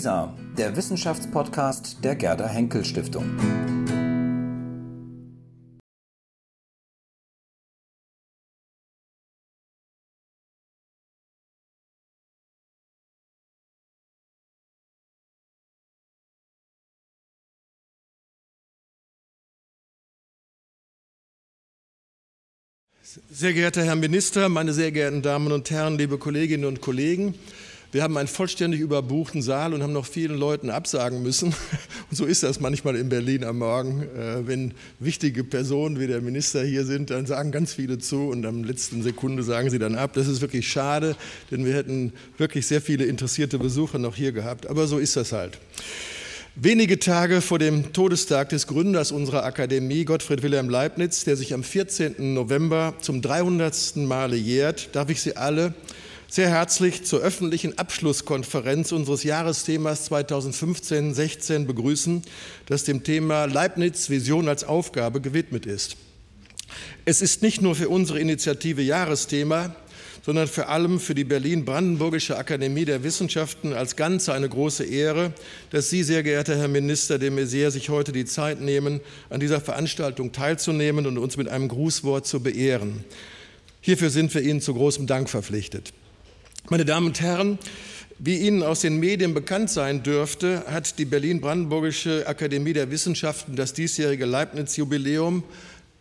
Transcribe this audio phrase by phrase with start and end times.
[0.00, 3.26] WISA, der Wissenschaftspodcast der Gerda Henkel Stiftung.
[23.30, 27.34] Sehr geehrter Herr Minister, meine sehr geehrten Damen und Herren, liebe Kolleginnen und Kollegen,
[27.92, 31.48] wir haben einen vollständig überbuchten Saal und haben noch vielen Leuten absagen müssen.
[32.10, 34.02] Und so ist das manchmal in Berlin am Morgen.
[34.02, 38.46] Äh, wenn wichtige Personen wie der Minister hier sind, dann sagen ganz viele zu und
[38.46, 40.12] am letzten Sekunde sagen sie dann ab.
[40.14, 41.16] Das ist wirklich schade,
[41.50, 44.68] denn wir hätten wirklich sehr viele interessierte Besucher noch hier gehabt.
[44.68, 45.58] Aber so ist das halt.
[46.56, 51.62] Wenige Tage vor dem Todestag des Gründers unserer Akademie, Gottfried Wilhelm Leibniz, der sich am
[51.62, 52.34] 14.
[52.34, 53.96] November zum 300.
[53.96, 55.74] Male jährt, darf ich Sie alle
[56.30, 62.22] sehr herzlich zur öffentlichen Abschlusskonferenz unseres Jahresthemas 2015-16 begrüßen,
[62.66, 65.96] das dem Thema Leibniz Vision als Aufgabe gewidmet ist.
[67.04, 69.74] Es ist nicht nur für unsere Initiative Jahresthema,
[70.24, 75.32] sondern vor allem für die Berlin-Brandenburgische Akademie der Wissenschaften als Ganze eine große Ehre,
[75.70, 79.60] dass Sie, sehr geehrter Herr Minister de Maizière, sich heute die Zeit nehmen, an dieser
[79.60, 83.04] Veranstaltung teilzunehmen und uns mit einem Grußwort zu beehren.
[83.80, 85.92] Hierfür sind wir Ihnen zu großem Dank verpflichtet.
[86.68, 87.58] Meine Damen und Herren,
[88.18, 93.72] wie Ihnen aus den Medien bekannt sein dürfte, hat die Berlin-Brandenburgische Akademie der Wissenschaften das
[93.72, 95.42] diesjährige Leibniz-Jubiläum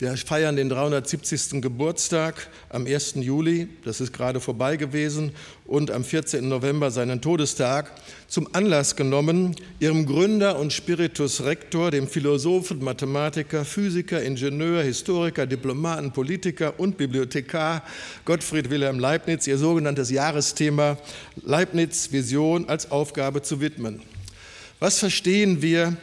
[0.01, 1.61] wir feiern den 370.
[1.61, 3.15] Geburtstag am 1.
[3.15, 5.33] Juli, das ist gerade vorbei gewesen,
[5.65, 6.47] und am 14.
[6.47, 7.91] November seinen Todestag
[8.29, 16.13] zum Anlass genommen, ihrem Gründer und Spiritus Rector, dem Philosophen, Mathematiker, Physiker, Ingenieur, Historiker, Diplomaten,
[16.13, 17.83] Politiker und Bibliothekar
[18.23, 20.97] Gottfried Wilhelm Leibniz ihr sogenanntes Jahresthema
[21.43, 24.01] Leibniz Vision als Aufgabe zu widmen.
[24.79, 25.97] Was verstehen wir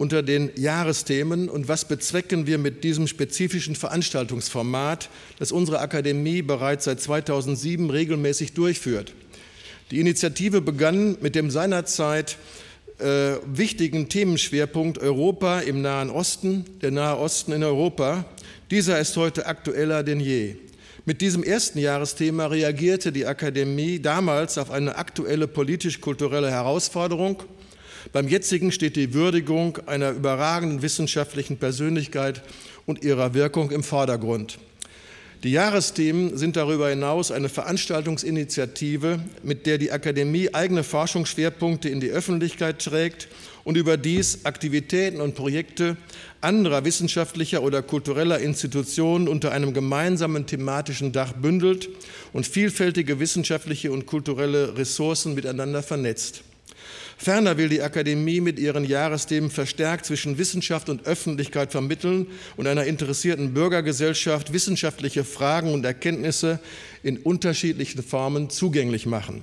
[0.00, 6.86] unter den Jahresthemen und was bezwecken wir mit diesem spezifischen Veranstaltungsformat, das unsere Akademie bereits
[6.86, 9.12] seit 2007 regelmäßig durchführt.
[9.90, 12.38] Die Initiative begann mit dem seinerzeit
[12.98, 18.24] äh, wichtigen Themenschwerpunkt Europa im Nahen Osten, der Nahe Osten in Europa.
[18.70, 20.56] Dieser ist heute aktueller denn je.
[21.04, 27.42] Mit diesem ersten Jahresthema reagierte die Akademie damals auf eine aktuelle politisch-kulturelle Herausforderung
[28.12, 32.42] beim jetzigen steht die Würdigung einer überragenden wissenschaftlichen Persönlichkeit
[32.86, 34.58] und ihrer Wirkung im Vordergrund.
[35.42, 42.10] Die Jahresthemen sind darüber hinaus eine Veranstaltungsinitiative, mit der die Akademie eigene Forschungsschwerpunkte in die
[42.10, 43.28] Öffentlichkeit trägt
[43.64, 45.96] und überdies Aktivitäten und Projekte
[46.42, 51.88] anderer wissenschaftlicher oder kultureller Institutionen unter einem gemeinsamen thematischen Dach bündelt
[52.34, 56.42] und vielfältige wissenschaftliche und kulturelle Ressourcen miteinander vernetzt.
[57.22, 62.26] Ferner will die Akademie mit ihren Jahresthemen verstärkt zwischen Wissenschaft und Öffentlichkeit vermitteln
[62.56, 66.60] und einer interessierten Bürgergesellschaft wissenschaftliche Fragen und Erkenntnisse
[67.02, 69.42] in unterschiedlichen Formen zugänglich machen.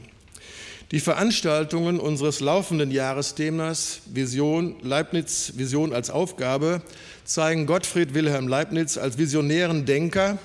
[0.90, 6.82] Die Veranstaltungen unseres laufenden Jahresthemas Vision Leibniz Vision als Aufgabe
[7.26, 10.40] zeigen Gottfried Wilhelm Leibniz als visionären Denker,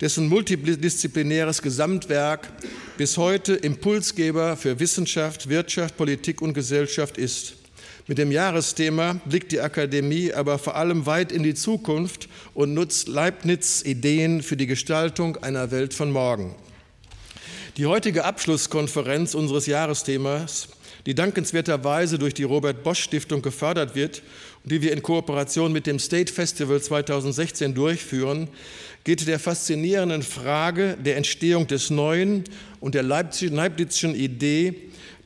[0.00, 2.48] dessen multidisziplinäres Gesamtwerk
[2.98, 7.54] bis heute Impulsgeber für Wissenschaft, Wirtschaft, Politik und Gesellschaft ist.
[8.08, 13.06] Mit dem Jahresthema blickt die Akademie aber vor allem weit in die Zukunft und nutzt
[13.06, 16.56] Leibniz Ideen für die Gestaltung einer Welt von morgen.
[17.76, 20.66] Die heutige Abschlusskonferenz unseres Jahresthemas,
[21.06, 24.22] die dankenswerterweise durch die Robert Bosch Stiftung gefördert wird
[24.64, 28.48] und die wir in Kooperation mit dem State Festival 2016 durchführen,
[29.08, 32.44] geht der faszinierenden Frage der Entstehung des Neuen
[32.78, 34.74] und der Leibnizischen Idee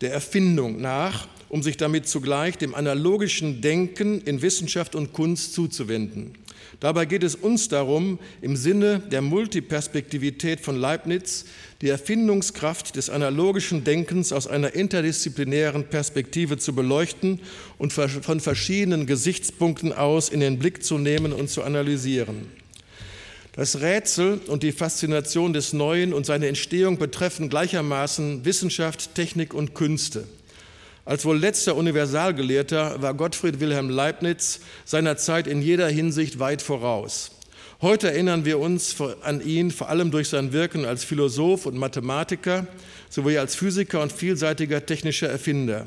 [0.01, 6.35] der Erfindung nach, um sich damit zugleich dem analogischen Denken in Wissenschaft und Kunst zuzuwenden.
[6.79, 11.47] Dabei geht es uns darum, im Sinne der Multiperspektivität von Leibniz
[11.81, 17.41] die Erfindungskraft des analogischen Denkens aus einer interdisziplinären Perspektive zu beleuchten
[17.79, 22.62] und von verschiedenen Gesichtspunkten aus in den Blick zu nehmen und zu analysieren.
[23.55, 29.75] Das Rätsel und die Faszination des Neuen und seine Entstehung betreffen gleichermaßen Wissenschaft, Technik und
[29.75, 30.25] Künste.
[31.05, 37.33] Als wohl letzter Universalgelehrter war Gottfried Wilhelm Leibniz seiner Zeit in jeder Hinsicht weit voraus.
[37.83, 42.67] Heute erinnern wir uns an ihn vor allem durch sein Wirken als Philosoph und Mathematiker
[43.11, 45.87] sowie als Physiker und vielseitiger technischer Erfinder.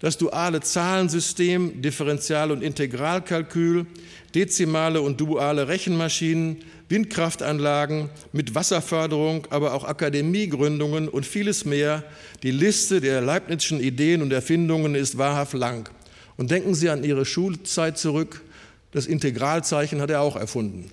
[0.00, 3.86] Das duale Zahlensystem, Differential- und Integralkalkül,
[4.34, 12.02] dezimale und duale Rechenmaschinen, Windkraftanlagen mit Wasserförderung, aber auch Akademiegründungen und vieles mehr.
[12.42, 15.88] Die Liste der Leibnizischen Ideen und Erfindungen ist wahrhaft lang.
[16.36, 18.42] Und denken Sie an Ihre Schulzeit zurück.
[18.90, 20.90] Das Integralzeichen hat er auch erfunden.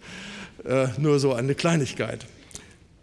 [0.66, 2.26] Äh, nur so eine Kleinigkeit.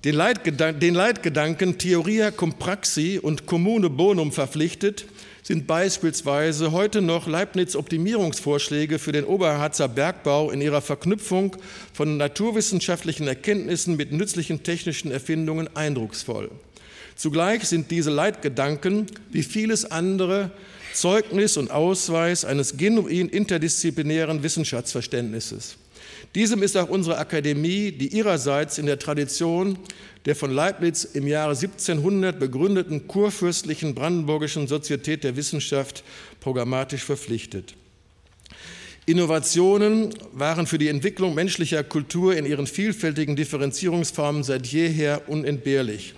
[0.05, 5.07] Den, Leitgedan den Leitgedanken Theoria cum praxi und Commune bonum verpflichtet,
[5.45, 11.55] sind beispielsweise heute noch Leibniz-Optimierungsvorschläge für den Oberharzer Bergbau in ihrer Verknüpfung
[11.93, 16.51] von naturwissenschaftlichen Erkenntnissen mit nützlichen technischen Erfindungen eindrucksvoll.
[17.15, 20.51] Zugleich sind diese Leitgedanken, wie vieles andere,
[20.95, 25.77] Zeugnis und Ausweis eines genuin interdisziplinären Wissenschaftsverständnisses.
[26.35, 29.79] Diesem ist auch unsere Akademie, die ihrerseits in der Tradition
[30.25, 36.03] der von Leibniz im Jahre 1700 begründeten kurfürstlichen Brandenburgischen Sozietät der Wissenschaft
[36.41, 37.75] programmatisch verpflichtet.
[39.07, 46.15] Innovationen waren für die Entwicklung menschlicher Kultur in ihren vielfältigen Differenzierungsformen seit jeher unentbehrlich.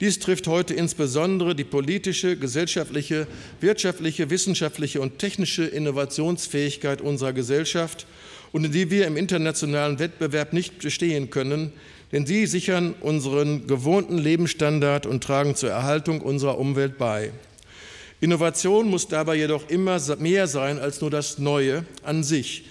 [0.00, 3.26] Dies trifft heute insbesondere die politische, gesellschaftliche,
[3.60, 8.06] wirtschaftliche, wissenschaftliche und technische Innovationsfähigkeit unserer Gesellschaft
[8.52, 11.72] und die wir im internationalen Wettbewerb nicht bestehen können,
[12.12, 17.32] denn sie sichern unseren gewohnten Lebensstandard und tragen zur Erhaltung unserer Umwelt bei.
[18.20, 22.64] Innovation muss dabei jedoch immer mehr sein als nur das Neue an sich,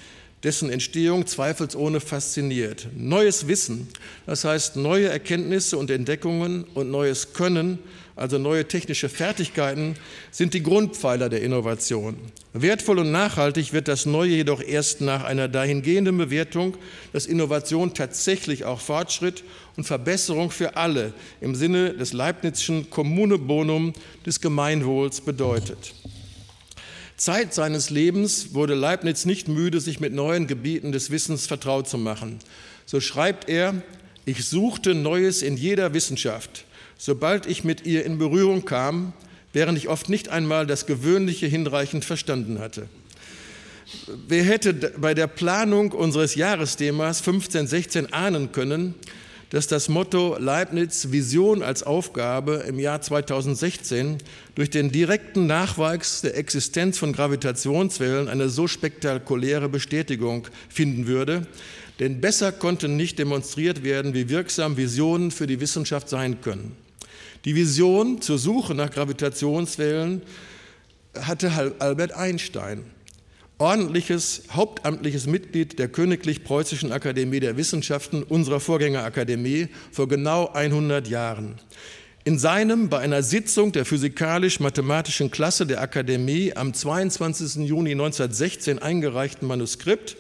[0.44, 2.88] dessen Entstehung zweifelsohne fasziniert.
[2.96, 3.88] Neues Wissen,
[4.26, 7.80] das heißt neue Erkenntnisse und Entdeckungen und neues Können
[8.18, 9.96] also neue technische Fertigkeiten,
[10.32, 12.18] sind die Grundpfeiler der Innovation.
[12.54, 16.76] Wertvoll und nachhaltig wird das Neue jedoch erst nach einer dahingehenden Bewertung,
[17.14, 19.44] dass Innovation tatsächlich auch Fortschritt
[19.76, 23.94] und Verbesserung für alle im Sinne des Leibnizischen Kommune Bonum
[24.26, 25.94] des Gemeinwohls bedeutet.
[27.18, 31.98] Zeit seines Lebens wurde Leibniz nicht müde, sich mit neuen Gebieten des Wissens vertraut zu
[31.98, 32.40] machen.
[32.86, 33.82] So schreibt er,
[34.26, 36.66] ich suchte Neues in jeder Wissenschaft,
[36.98, 39.14] sobald ich mit ihr in Berührung kam,
[39.54, 42.88] während ich oft nicht einmal das Gewöhnliche hinreichend verstanden hatte.
[44.28, 48.96] Wer hätte bei der Planung unseres Jahresthemas 1516 ahnen können,
[49.50, 54.18] dass das Motto Leibniz Vision als Aufgabe im Jahr 2016
[54.56, 61.48] durch den direkten Nachweis der Existenz von Gravitationswellen eine so spektakuläre Bestätigung finden würde.
[62.00, 66.76] Denn besser konnte nicht demonstriert werden, wie wirksam Visionen für die Wissenschaft sein können.
[67.48, 70.22] Die Vision zur Suche nach Gravitationswellen
[71.18, 72.84] hatte Albert Einstein,
[73.58, 81.56] ordentliches hauptamtliches Mitglied der Königlich Preußischen Akademie der Wissenschaften, unserer Vorgängerakademie, vor genau 100 Jahren.
[82.26, 87.66] In seinem bei einer Sitzung der physikalisch-mathematischen Klasse der Akademie am 22.
[87.66, 90.18] Juni 1916 eingereichten Manuskript,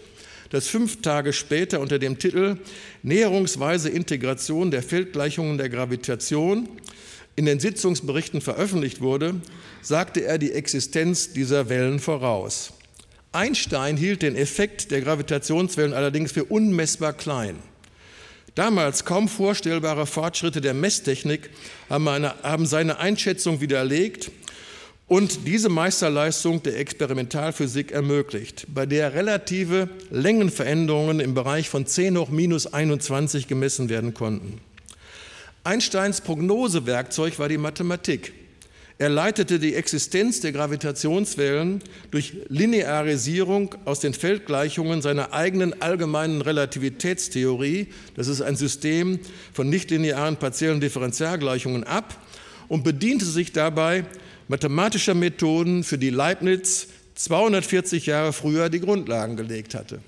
[0.49, 2.55] das fünf Tage später unter dem Titel
[3.03, 6.69] Näherungsweise Integration der Feldgleichungen der Gravitation
[7.37, 9.35] in den Sitzungsberichten veröffentlicht wurde,
[9.81, 12.73] sagte er die Existenz dieser Wellen voraus.
[13.31, 17.55] Einstein hielt den Effekt der Gravitationswellen allerdings für unmessbar klein.
[18.55, 21.51] Damals kaum vorstellbare Fortschritte der Messtechnik
[21.89, 24.31] haben seine Einschätzung widerlegt
[25.05, 32.29] und diese Meisterleistung der Experimentalphysik ermöglicht, bei der relative Längenveränderungen im Bereich von 10 hoch
[32.29, 34.59] minus 21 gemessen werden konnten.
[35.67, 38.31] Einsteins Prognosewerkzeug war die Mathematik.
[38.99, 47.87] Er leitete die Existenz der Gravitationswellen durch Linearisierung aus den Feldgleichungen seiner eigenen allgemeinen Relativitätstheorie,
[48.15, 49.19] das ist ein System
[49.51, 52.15] von nichtlinearen partiellen Differentialgleichungen, ab
[52.69, 54.05] und bediente sich dabei
[54.47, 59.99] mathematischer Methoden, für die Leibniz 240 Jahre früher die Grundlagen gelegt hatte.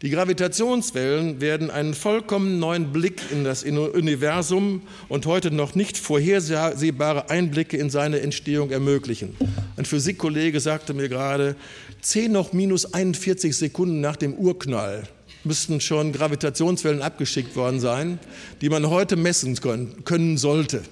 [0.00, 7.30] Die Gravitationswellen werden einen vollkommen neuen Blick in das Universum und heute noch nicht vorhersehbare
[7.30, 9.36] Einblicke in seine Entstehung ermöglichen.
[9.76, 11.56] Ein Physikkollege sagte mir gerade,
[12.02, 15.02] 10 noch minus 41 Sekunden nach dem Urknall
[15.42, 18.20] müssten schon Gravitationswellen abgeschickt worden sein,
[18.60, 20.82] die man heute messen können, können sollte.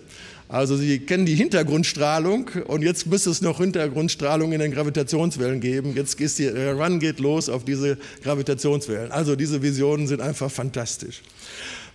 [0.48, 5.94] Also Sie kennen die Hintergrundstrahlung und jetzt müsste es noch Hintergrundstrahlung in den Gravitationswellen geben.
[5.96, 9.10] Jetzt ist die, der Run geht los auf diese Gravitationswellen.
[9.10, 11.22] Also diese Visionen sind einfach fantastisch.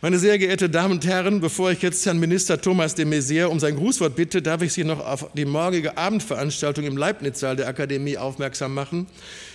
[0.04, 3.60] Meine sehr geehrten Damen und Herren, bevor ich jetzt Herrn Minister Thomas de Maizière um
[3.60, 8.18] sein Grußwort bitte, darf ich Sie noch auf die morgige Abendveranstaltung im Leibniz-Saal der Akademie
[8.18, 9.06] aufmerksam machen.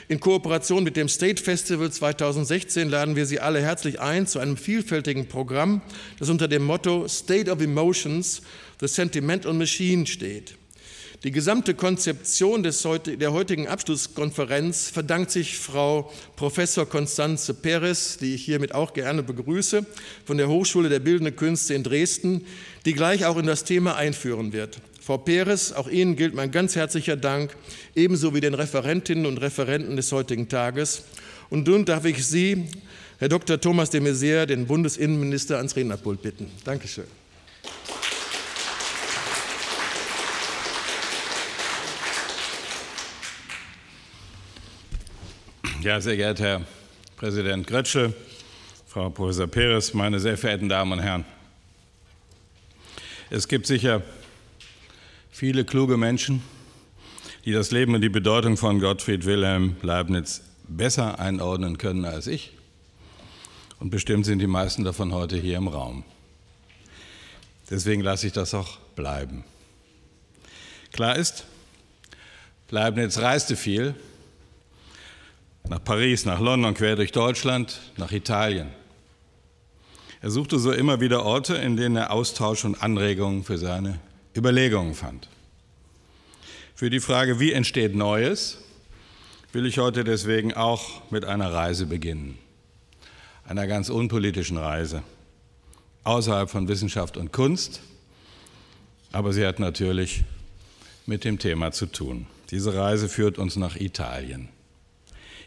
[0.09, 4.57] In Kooperation mit dem State Festival 2016 laden wir Sie alle herzlich ein zu einem
[4.57, 5.83] vielfältigen Programm,
[6.21, 8.41] das unter dem Motto State of Emotions
[8.81, 10.55] The Sentimental Machine steht.
[11.25, 18.45] Die gesamte Konzeption des, der heutigen Abschlusskonferenz verdankt sich Frau Professor Constanze Perez, die ich
[18.45, 19.87] hiermit auch gerne begrüße,
[20.27, 22.45] von der Hochschule der Bildenden Künste in Dresden,
[22.85, 24.79] die gleich auch in das Thema einführen wird.
[25.01, 27.57] Frau Perez, auch Ihnen gilt mein ganz herzlicher Dank,
[27.95, 31.05] ebenso wie den Referentinnen und Referenten des heutigen Tages.
[31.49, 32.67] Und nun darf ich Sie,
[33.19, 33.59] Herr Dr.
[33.59, 36.51] Thomas de Maizière, den Bundesinnenminister, ans Rednerpult bitten.
[36.65, 37.07] Dankeschön.
[45.87, 46.63] Ja, sehr geehrter Herr
[47.17, 48.13] Präsident Grötschel,
[48.89, 51.25] Frau Professor Peres, meine sehr verehrten Damen und Herren.
[53.31, 54.03] Es gibt sicher
[55.31, 56.43] viele kluge Menschen,
[57.45, 62.51] die das Leben und die Bedeutung von Gottfried Wilhelm Leibniz besser einordnen können als ich.
[63.79, 66.03] Und bestimmt sind die meisten davon heute hier im Raum.
[67.71, 69.45] Deswegen lasse ich das auch bleiben.
[70.91, 71.47] Klar ist,
[72.71, 73.95] Leibniz reiste viel,
[75.69, 78.69] nach Paris, nach London, quer durch Deutschland, nach Italien.
[80.23, 83.99] Er suchte so immer wieder Orte, in denen er Austausch und Anregungen für seine
[84.37, 85.29] Überlegungen fand.
[86.75, 88.59] Für die Frage, wie entsteht Neues,
[89.53, 92.39] will ich heute deswegen auch mit einer Reise beginnen.
[93.47, 95.03] Einer ganz unpolitischen Reise.
[96.05, 97.81] Außerhalb von Wissenschaft und Kunst,
[99.13, 100.25] aber sie hat natürlich
[101.07, 102.27] mit dem Thema zu tun.
[102.51, 104.49] Diese Reise führt uns nach Italien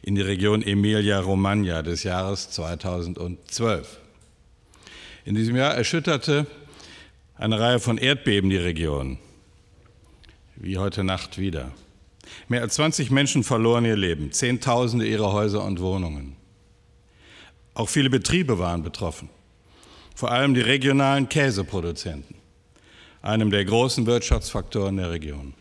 [0.01, 3.99] in die Region Emilia-Romagna des Jahres 2012.
[5.25, 6.47] In diesem Jahr erschütterte
[7.35, 9.17] eine Reihe von Erdbeben die Region,
[10.55, 11.71] wie heute Nacht wieder.
[12.47, 16.35] Mehr als 20 Menschen verloren ihr Leben, Zehntausende ihre Häuser und Wohnungen.
[17.73, 19.29] Auch viele Betriebe waren betroffen,
[20.15, 22.35] vor allem die regionalen Käseproduzenten,
[23.21, 25.53] einem der großen Wirtschaftsfaktoren der Region.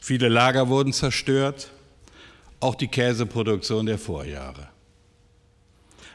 [0.00, 1.70] Viele Lager wurden zerstört,
[2.60, 4.68] auch die Käseproduktion der Vorjahre.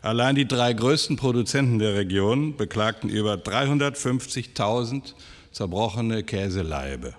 [0.01, 5.13] Allein die drei größten Produzenten der Region beklagten über 350.000
[5.51, 7.13] zerbrochene Käseleibe,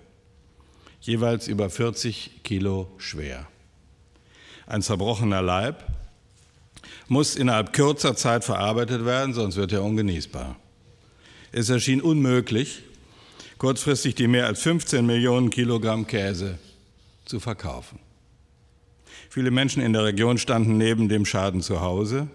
[1.00, 3.46] jeweils über 40 Kilo schwer.
[4.66, 5.84] Ein zerbrochener Leib
[7.06, 10.56] muss innerhalb kürzer Zeit verarbeitet werden, sonst wird er ungenießbar.
[11.52, 12.82] Es erschien unmöglich,
[13.58, 16.58] kurzfristig die mehr als 15 Millionen Kilogramm Käse
[17.26, 18.00] zu verkaufen.
[19.32, 22.28] Viele Menschen in der Region standen neben dem Schaden zu Hause,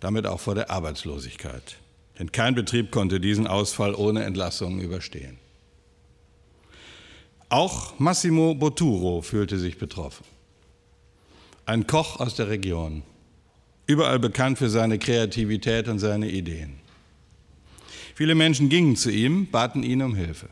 [0.00, 1.76] damit auch vor der Arbeitslosigkeit.
[2.18, 5.36] Denn kein Betrieb konnte diesen Ausfall ohne Entlassungen überstehen.
[7.50, 10.24] Auch Massimo Boturo fühlte sich betroffen.
[11.66, 13.02] Ein Koch aus der Region,
[13.86, 16.80] überall bekannt für seine Kreativität und seine Ideen.
[18.14, 20.48] Viele Menschen gingen zu ihm, baten ihn um Hilfe,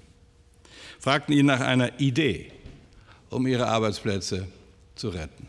[0.99, 2.53] fragten ihn nach einer Idee,
[3.31, 4.47] um ihre Arbeitsplätze
[4.99, 5.49] zu retten.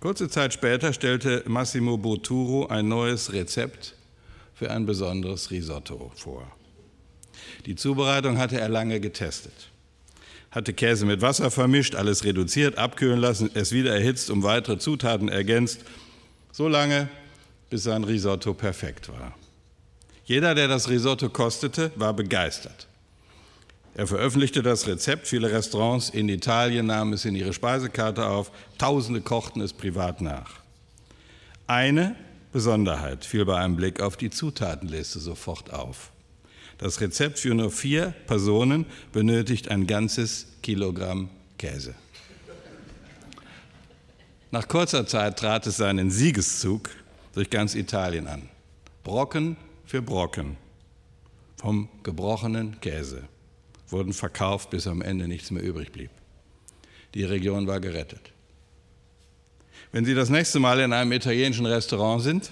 [0.00, 3.94] Kurze Zeit später stellte Massimo Boturo ein neues Rezept
[4.54, 6.50] für ein besonderes Risotto vor.
[7.66, 9.70] Die Zubereitung hatte er lange getestet.
[10.50, 15.28] Hatte Käse mit Wasser vermischt, alles reduziert, abkühlen lassen, es wieder erhitzt, um weitere Zutaten
[15.28, 15.84] ergänzt,
[16.52, 17.08] so lange,
[17.70, 19.36] bis sein Risotto perfekt war.
[20.24, 22.87] Jeder, der das Risotto kostete, war begeistert.
[23.98, 25.26] Er veröffentlichte das Rezept.
[25.26, 28.52] Viele Restaurants in Italien nahmen es in ihre Speisekarte auf.
[28.78, 30.60] Tausende kochten es privat nach.
[31.66, 32.14] Eine
[32.52, 36.12] Besonderheit fiel bei einem Blick auf die Zutatenliste sofort auf.
[36.78, 41.28] Das Rezept für nur vier Personen benötigt ein ganzes Kilogramm
[41.58, 41.96] Käse.
[44.52, 46.88] Nach kurzer Zeit trat es seinen Siegeszug
[47.34, 48.48] durch ganz Italien an.
[49.02, 50.56] Brocken für Brocken
[51.56, 53.24] vom gebrochenen Käse
[53.88, 56.10] wurden verkauft, bis am Ende nichts mehr übrig blieb.
[57.14, 58.32] Die Region war gerettet.
[59.92, 62.50] Wenn Sie das nächste Mal in einem italienischen Restaurant sind,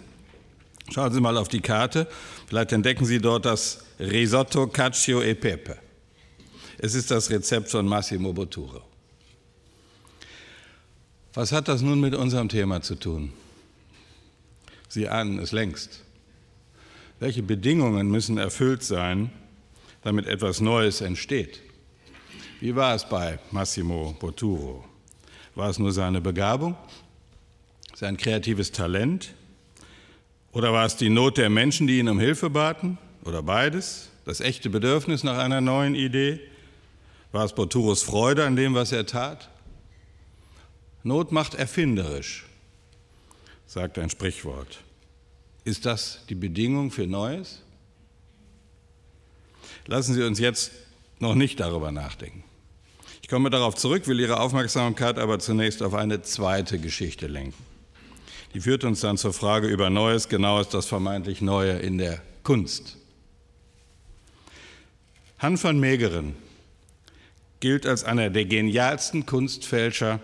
[0.90, 2.08] schauen Sie mal auf die Karte.
[2.46, 5.76] Vielleicht entdecken Sie dort das Risotto Cacio e Pepe.
[6.78, 8.82] Es ist das Rezept von Massimo Boturo.
[11.34, 13.32] Was hat das nun mit unserem Thema zu tun?
[14.88, 16.02] Sie ahnen es längst.
[17.20, 19.30] Welche Bedingungen müssen erfüllt sein,
[20.06, 21.60] damit etwas Neues entsteht.
[22.60, 24.84] Wie war es bei Massimo Boturo?
[25.56, 26.76] War es nur seine Begabung,
[27.92, 29.34] sein kreatives Talent?
[30.52, 32.98] Oder war es die Not der Menschen, die ihn um Hilfe baten?
[33.24, 34.10] Oder beides?
[34.24, 36.38] Das echte Bedürfnis nach einer neuen Idee?
[37.32, 39.50] War es Boturos Freude an dem, was er tat?
[41.02, 42.46] Not macht erfinderisch,
[43.66, 44.84] sagt ein Sprichwort.
[45.64, 47.65] Ist das die Bedingung für Neues?
[49.86, 50.72] Lassen Sie uns jetzt
[51.18, 52.44] noch nicht darüber nachdenken.
[53.22, 57.64] Ich komme darauf zurück, will Ihre Aufmerksamkeit aber zunächst auf eine zweite Geschichte lenken.
[58.54, 62.96] Die führt uns dann zur Frage über Neues, genaues das vermeintlich Neue in der Kunst.
[65.38, 66.34] Han van Meegeren
[67.60, 70.20] gilt als einer der genialsten Kunstfälscher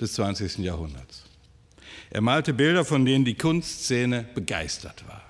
[0.00, 0.58] des 20.
[0.58, 1.24] Jahrhunderts.
[2.10, 5.29] Er malte Bilder, von denen die Kunstszene begeistert war.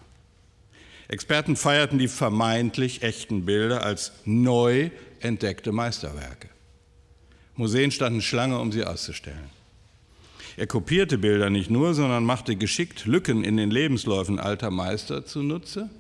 [1.11, 6.49] Experten feierten die vermeintlich echten Bilder als neu entdeckte Meisterwerke.
[7.57, 9.51] Museen standen Schlange, um sie auszustellen.
[10.57, 15.91] Er kopierte Bilder nicht nur, sondern machte geschickt Lücken in den Lebensläufen alter Meister zunutze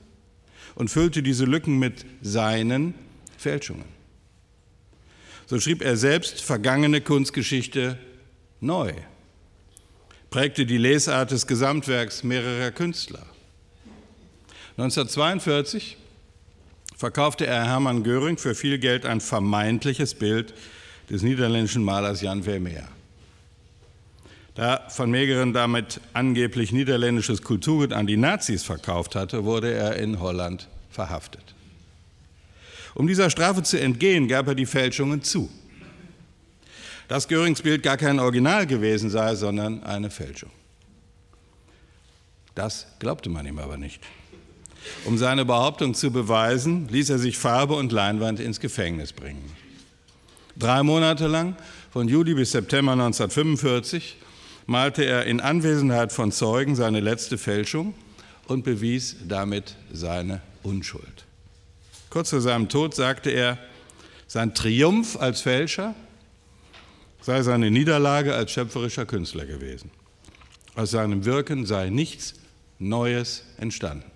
[0.76, 2.94] und füllte diese Lücken mit seinen
[3.36, 3.86] Fälschungen.
[5.46, 7.98] So schrieb er selbst vergangene Kunstgeschichte
[8.60, 8.92] neu,
[10.30, 13.26] prägte die Lesart des Gesamtwerks mehrerer Künstler.
[14.76, 15.96] 1942
[16.96, 20.54] verkaufte er Hermann Göring für viel Geld ein vermeintliches Bild
[21.08, 22.88] des niederländischen Malers Jan Vermeer.
[24.54, 30.20] Da van Meegeren damit angeblich niederländisches Kulturgut an die Nazis verkauft hatte, wurde er in
[30.20, 31.54] Holland verhaftet.
[32.94, 35.48] Um dieser Strafe zu entgehen, gab er die Fälschungen zu.
[37.08, 40.50] Dass Görings Bild gar kein Original gewesen sei, sondern eine Fälschung.
[42.54, 44.02] Das glaubte man ihm aber nicht.
[45.04, 49.44] Um seine Behauptung zu beweisen, ließ er sich Farbe und Leinwand ins Gefängnis bringen.
[50.56, 51.56] Drei Monate lang,
[51.90, 54.16] von Juli bis September 1945,
[54.66, 57.94] malte er in Anwesenheit von Zeugen seine letzte Fälschung
[58.46, 61.24] und bewies damit seine Unschuld.
[62.10, 63.58] Kurz vor seinem Tod sagte er,
[64.26, 65.94] sein Triumph als Fälscher
[67.20, 69.90] sei seine Niederlage als schöpferischer Künstler gewesen.
[70.74, 72.34] Aus seinem Wirken sei nichts
[72.78, 74.10] Neues entstanden.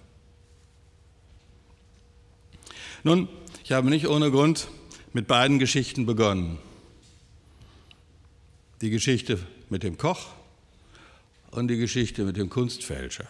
[3.05, 3.29] Nun,
[3.63, 4.69] ich habe nicht ohne Grund
[5.13, 6.59] mit beiden Geschichten begonnen.
[8.81, 10.29] Die Geschichte mit dem Koch
[11.51, 13.27] und die Geschichte mit dem Kunstfälscher.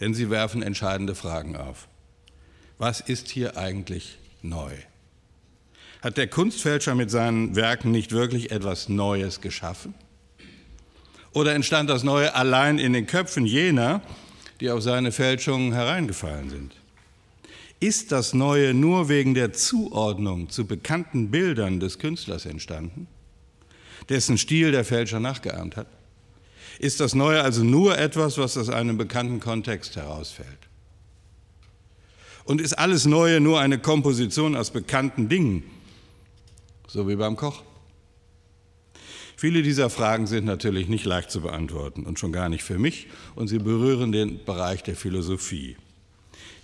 [0.00, 1.88] Denn sie werfen entscheidende Fragen auf.
[2.78, 4.72] Was ist hier eigentlich neu?
[6.00, 9.92] Hat der Kunstfälscher mit seinen Werken nicht wirklich etwas Neues geschaffen?
[11.32, 14.00] Oder entstand das Neue allein in den Köpfen jener,
[14.60, 16.72] die auf seine Fälschungen hereingefallen sind?
[17.78, 23.06] Ist das Neue nur wegen der Zuordnung zu bekannten Bildern des Künstlers entstanden,
[24.08, 25.88] dessen Stil der Fälscher nachgeahmt hat?
[26.78, 30.48] Ist das Neue also nur etwas, was aus einem bekannten Kontext herausfällt?
[32.44, 35.62] Und ist alles Neue nur eine Komposition aus bekannten Dingen,
[36.86, 37.62] so wie beim Koch?
[39.36, 43.08] Viele dieser Fragen sind natürlich nicht leicht zu beantworten und schon gar nicht für mich
[43.34, 45.76] und sie berühren den Bereich der Philosophie.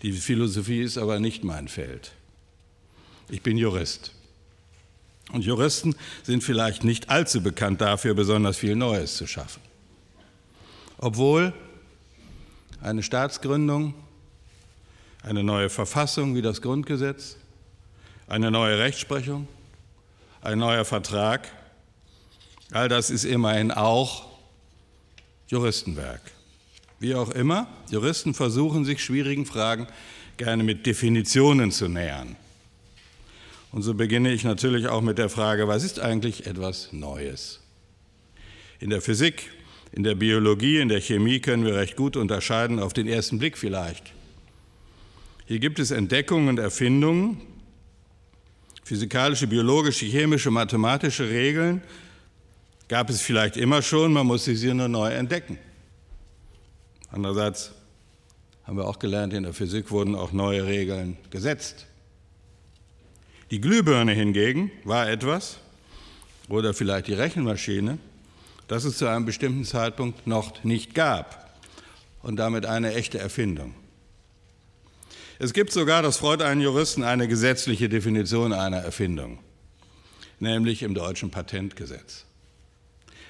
[0.03, 2.13] Die Philosophie ist aber nicht mein Feld.
[3.29, 4.13] Ich bin Jurist.
[5.33, 9.63] Und Juristen sind vielleicht nicht allzu bekannt dafür, besonders viel Neues zu schaffen.
[10.99, 11.55] Obwohl
[12.83, 13.95] eine Staatsgründung
[15.23, 17.37] eine neue Verfassung wie das Grundgesetz,
[18.27, 19.47] eine neue Rechtsprechung,
[20.41, 21.49] ein neuer Vertrag.
[22.73, 24.27] All das ist immerhin auch
[25.47, 26.21] Juristenwerk.
[27.03, 29.89] Wie auch immer, Juristen versuchen sich schwierigen Fragen
[30.37, 32.37] gerne mit Definitionen zu nähern.
[33.73, 37.59] Und so beginne ich natürlich auch mit der Frage, was ist eigentlich etwas Neues?
[38.79, 39.51] In der Physik,
[39.91, 43.59] in der Biologie, in der Chemie können wir recht gut unterscheiden, auf den ersten Blick
[43.59, 44.13] vielleicht.
[45.47, 47.41] Hier gibt es Entdeckungen und Erfindungen,
[48.85, 51.83] physikalische, biologische, chemische, mathematische Regeln.
[52.87, 55.59] Gab es vielleicht immer schon, man muss sie nur neu entdecken.
[57.13, 57.73] Andererseits
[58.65, 61.87] haben wir auch gelernt, in der Physik wurden auch neue Regeln gesetzt.
[63.51, 65.59] Die Glühbirne hingegen war etwas,
[66.49, 67.99] oder vielleicht die Rechenmaschine,
[68.67, 71.59] das es zu einem bestimmten Zeitpunkt noch nicht gab
[72.23, 73.75] und damit eine echte Erfindung.
[75.39, 79.39] Es gibt sogar, das freut einen Juristen, eine gesetzliche Definition einer Erfindung,
[80.41, 82.25] nämlich im deutschen Patentgesetz.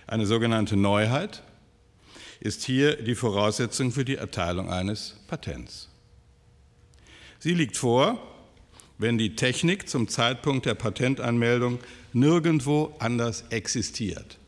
[0.07, 1.43] Eine sogenannte Neuheit
[2.43, 5.89] ist hier die Voraussetzung für die Erteilung eines Patents.
[7.39, 8.21] Sie liegt vor,
[8.99, 11.79] wenn die Technik zum Zeitpunkt der Patentanmeldung
[12.13, 14.39] nirgendwo anders existiert.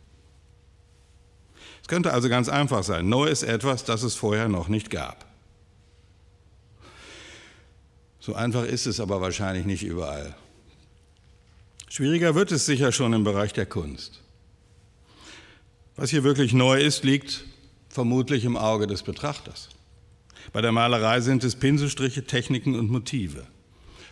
[1.83, 5.26] Es könnte also ganz einfach sein, neu ist etwas, das es vorher noch nicht gab.
[8.18, 10.35] So einfach ist es aber wahrscheinlich nicht überall.
[11.88, 14.20] Schwieriger wird es sicher schon im Bereich der Kunst.
[15.94, 17.44] Was hier wirklich neu ist, liegt
[17.94, 19.68] vermutlich im Auge des Betrachters.
[20.52, 23.46] Bei der Malerei sind es Pinselstriche, Techniken und Motive.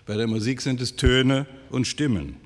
[0.06, 2.36] Bei der Musik sind es Töne und Stimmen.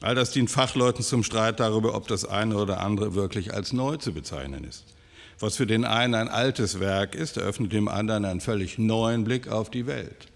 [0.00, 3.96] All das dient Fachleuten zum Streit darüber, ob das eine oder andere wirklich als neu
[3.96, 4.84] zu bezeichnen ist.
[5.40, 9.48] Was für den einen ein altes Werk ist, eröffnet dem anderen einen völlig neuen Blick
[9.48, 10.28] auf die Welt.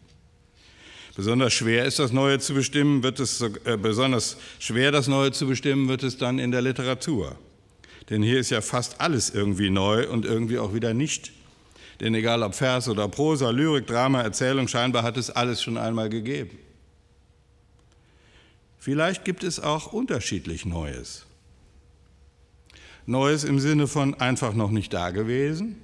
[1.14, 5.46] Besonders schwer ist das Neue zu bestimmen, wird es äh, besonders schwer das Neue zu
[5.46, 7.36] bestimmen wird es dann in der Literatur.
[8.10, 11.32] Denn hier ist ja fast alles irgendwie neu und irgendwie auch wieder nicht.
[12.00, 16.08] Denn egal ob Vers oder Prosa, Lyrik, Drama, Erzählung, scheinbar hat es alles schon einmal
[16.08, 16.58] gegeben.
[18.78, 21.26] Vielleicht gibt es auch unterschiedlich Neues.
[23.04, 25.82] Neues im Sinne von einfach noch nicht da gewesen,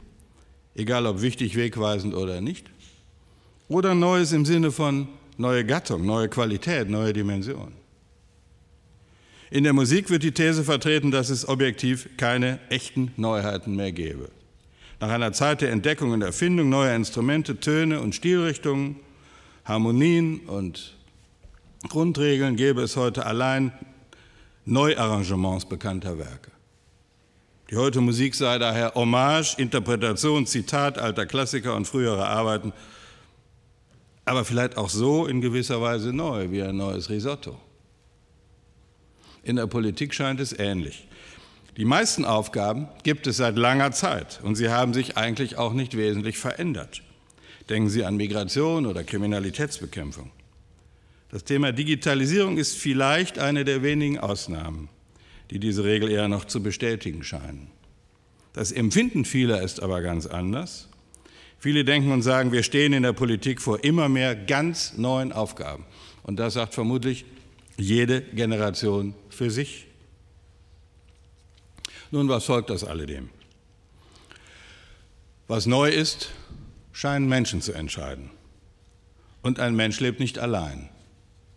[0.74, 2.70] egal ob wichtig, wegweisend oder nicht.
[3.68, 7.72] Oder Neues im Sinne von neue Gattung, neue Qualität, neue Dimension.
[9.54, 14.28] In der Musik wird die These vertreten, dass es objektiv keine echten Neuheiten mehr gäbe.
[14.98, 18.96] Nach einer Zeit der Entdeckung und Erfindung neuer Instrumente, Töne und Stilrichtungen,
[19.64, 20.96] Harmonien und
[21.88, 23.70] Grundregeln gäbe es heute allein
[24.64, 26.50] Neuarrangements bekannter Werke.
[27.70, 32.72] Die heute Musik sei daher Hommage, Interpretation, Zitat alter Klassiker und früherer Arbeiten,
[34.24, 37.56] aber vielleicht auch so in gewisser Weise neu wie ein neues Risotto.
[39.44, 41.06] In der Politik scheint es ähnlich.
[41.76, 45.96] Die meisten Aufgaben gibt es seit langer Zeit und sie haben sich eigentlich auch nicht
[45.96, 47.02] wesentlich verändert.
[47.68, 50.30] Denken Sie an Migration oder Kriminalitätsbekämpfung.
[51.30, 54.88] Das Thema Digitalisierung ist vielleicht eine der wenigen Ausnahmen,
[55.50, 57.68] die diese Regel eher noch zu bestätigen scheinen.
[58.52, 60.88] Das Empfinden vieler ist aber ganz anders.
[61.58, 65.84] Viele denken und sagen, wir stehen in der Politik vor immer mehr ganz neuen Aufgaben.
[66.22, 67.24] Und das sagt vermutlich
[67.76, 69.86] jede Generation für sich.
[72.10, 73.30] Nun, was folgt aus alledem?
[75.48, 76.30] Was neu ist,
[76.92, 78.30] scheinen Menschen zu entscheiden.
[79.42, 80.88] Und ein Mensch lebt nicht allein.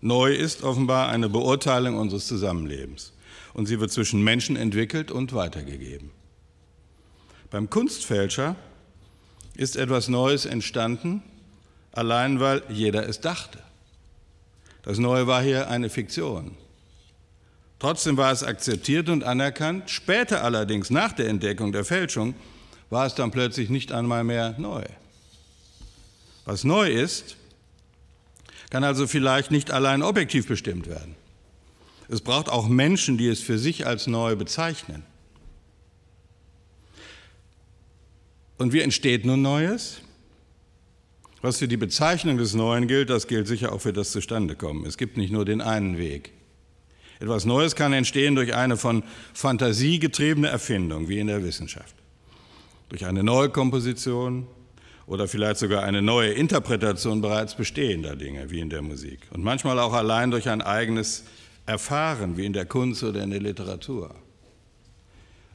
[0.01, 3.13] Neu ist offenbar eine Beurteilung unseres Zusammenlebens
[3.53, 6.11] und sie wird zwischen Menschen entwickelt und weitergegeben.
[7.49, 8.55] Beim Kunstfälscher
[9.55, 11.23] ist etwas Neues entstanden,
[11.91, 13.59] allein weil jeder es dachte.
[14.87, 16.55] Das Neue war hier eine Fiktion.
[17.77, 19.89] Trotzdem war es akzeptiert und anerkannt.
[19.89, 22.35] Später allerdings, nach der Entdeckung der Fälschung,
[22.89, 24.85] war es dann plötzlich nicht einmal mehr neu.
[26.45, 27.35] Was neu ist,
[28.69, 31.17] kann also vielleicht nicht allein objektiv bestimmt werden.
[32.07, 35.03] Es braucht auch Menschen, die es für sich als neu bezeichnen.
[38.57, 39.99] Und wie entsteht nun Neues?
[41.41, 44.85] Was für die Bezeichnung des Neuen gilt, das gilt sicher auch für das Zustandekommen.
[44.85, 46.31] Es gibt nicht nur den einen Weg.
[47.19, 51.95] Etwas Neues kann entstehen durch eine von Fantasie getriebene Erfindung, wie in der Wissenschaft.
[52.89, 54.47] Durch eine neue Komposition,
[55.07, 59.21] oder vielleicht sogar eine neue Interpretation bereits bestehender Dinge, wie in der Musik.
[59.31, 61.23] Und manchmal auch allein durch ein eigenes
[61.65, 64.13] Erfahren, wie in der Kunst oder in der Literatur.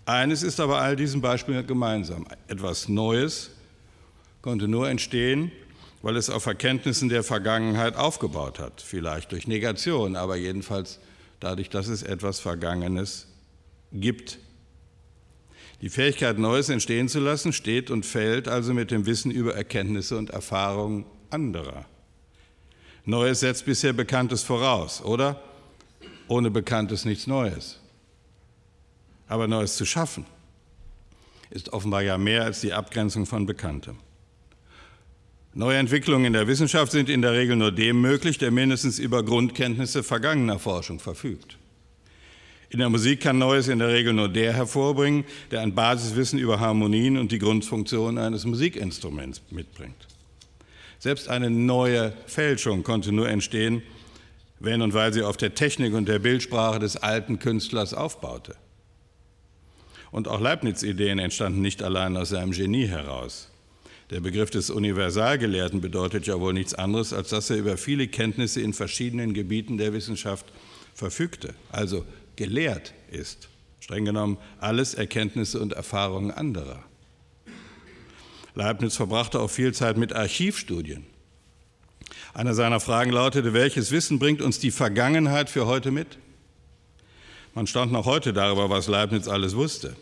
[0.06, 2.26] Eines ist aber all diesen Beispielen gemeinsam.
[2.48, 3.50] Etwas Neues
[4.40, 5.52] konnte nur entstehen,
[6.02, 8.82] weil es auf Erkenntnissen der Vergangenheit aufgebaut hat.
[8.82, 10.98] Vielleicht durch Negation, aber jedenfalls
[11.40, 13.28] dadurch, dass es etwas Vergangenes
[13.92, 14.38] gibt.
[15.80, 20.16] Die Fähigkeit, Neues entstehen zu lassen, steht und fällt also mit dem Wissen über Erkenntnisse
[20.16, 21.86] und Erfahrungen anderer.
[23.04, 25.42] Neues setzt bisher Bekanntes voraus, oder?
[26.28, 27.80] Ohne Bekanntes nichts Neues.
[29.26, 30.24] Aber Neues zu schaffen
[31.50, 33.98] ist offenbar ja mehr als die Abgrenzung von Bekanntem.
[35.54, 39.22] Neue Entwicklungen in der Wissenschaft sind in der Regel nur dem möglich, der mindestens über
[39.22, 41.58] Grundkenntnisse vergangener Forschung verfügt.
[42.70, 46.58] In der Musik kann Neues in der Regel nur der hervorbringen, der ein Basiswissen über
[46.58, 50.08] Harmonien und die Grundfunktion eines Musikinstruments mitbringt.
[50.98, 53.82] Selbst eine neue Fälschung konnte nur entstehen,
[54.58, 58.56] wenn und weil sie auf der Technik und der Bildsprache des alten Künstlers aufbaute.
[60.10, 63.51] Und auch Leibniz-Ideen entstanden nicht allein aus seinem Genie heraus.
[64.12, 68.60] Der Begriff des Universalgelehrten bedeutet ja wohl nichts anderes, als dass er über viele Kenntnisse
[68.60, 70.44] in verschiedenen Gebieten der Wissenschaft
[70.92, 72.04] verfügte, also
[72.36, 73.48] gelehrt ist.
[73.80, 76.84] Streng genommen alles Erkenntnisse und Erfahrungen anderer.
[78.54, 81.06] Leibniz verbrachte auch viel Zeit mit Archivstudien.
[82.34, 86.18] Eine seiner Fragen lautete, welches Wissen bringt uns die Vergangenheit für heute mit?
[87.54, 89.96] Man stand noch heute darüber, was Leibniz alles wusste.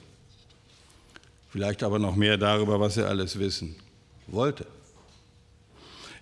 [1.51, 3.77] Vielleicht aber noch mehr darüber, was er alles wissen
[4.33, 4.67] wollte.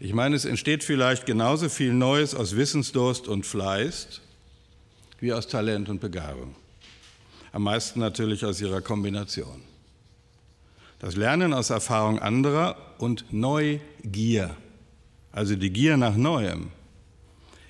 [0.00, 4.20] Ich meine, es entsteht vielleicht genauso viel Neues aus Wissensdurst und Fleiß
[5.20, 6.54] wie aus Talent und Begabung.
[7.52, 9.62] Am meisten natürlich aus ihrer Kombination.
[11.00, 14.56] Das Lernen aus Erfahrung anderer und Neugier,
[15.32, 16.70] also die Gier nach Neuem,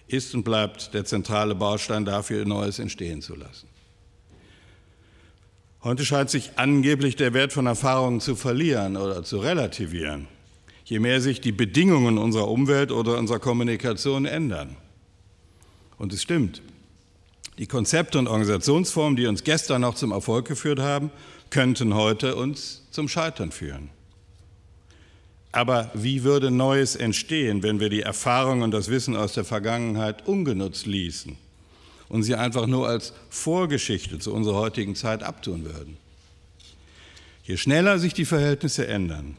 [0.06, 3.68] ist und bleibt der zentrale Baustein dafür, Neues entstehen zu lassen.
[5.84, 10.26] Heute scheint sich angeblich der Wert von Erfahrungen zu verlieren oder zu relativieren,
[10.84, 14.76] je mehr sich die Bedingungen unserer Umwelt oder unserer Kommunikation ändern.
[15.96, 16.62] Und es stimmt.
[17.58, 21.10] Die Konzepte und Organisationsformen, die uns gestern noch zum Erfolg geführt haben,
[21.50, 23.90] könnten heute uns zum Scheitern führen.
[25.52, 30.26] Aber wie würde Neues entstehen, wenn wir die Erfahrungen und das Wissen aus der Vergangenheit
[30.26, 31.36] ungenutzt ließen?
[32.08, 35.96] Und sie einfach nur als Vorgeschichte zu unserer heutigen Zeit abtun würden.
[37.44, 39.36] Je schneller sich die Verhältnisse ändern,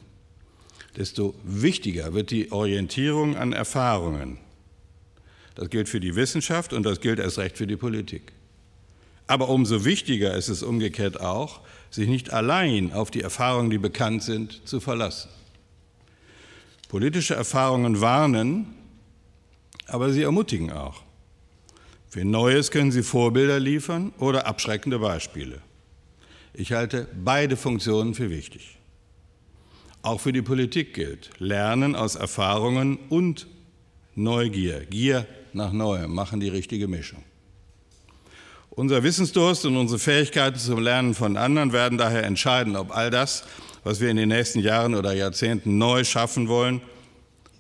[0.98, 4.38] desto wichtiger wird die Orientierung an Erfahrungen.
[5.56, 8.32] Das gilt für die Wissenschaft und das gilt erst recht für die Politik.
[9.28, 14.24] Aber umso wichtiger ist es umgekehrt auch, sich nicht allein auf die Erfahrungen, die bekannt
[14.24, 15.30] sind, zu verlassen.
[16.88, 18.74] Politische Erfahrungen warnen,
[19.86, 21.04] aber sie ermutigen auch.
[22.10, 25.62] Für Neues können Sie Vorbilder liefern oder abschreckende Beispiele.
[26.56, 28.80] Ich halte beide Funktionen für wichtig.
[30.02, 33.48] Auch für die Politik gilt, Lernen aus Erfahrungen und
[34.16, 37.24] Neugier, Gier nach Neuem machen die richtige Mischung.
[38.72, 43.44] Unser Wissensdurst und unsere Fähigkeiten zum Lernen von anderen werden daher entscheiden, ob all das,
[43.84, 46.82] was wir in den nächsten Jahren oder Jahrzehnten neu schaffen wollen,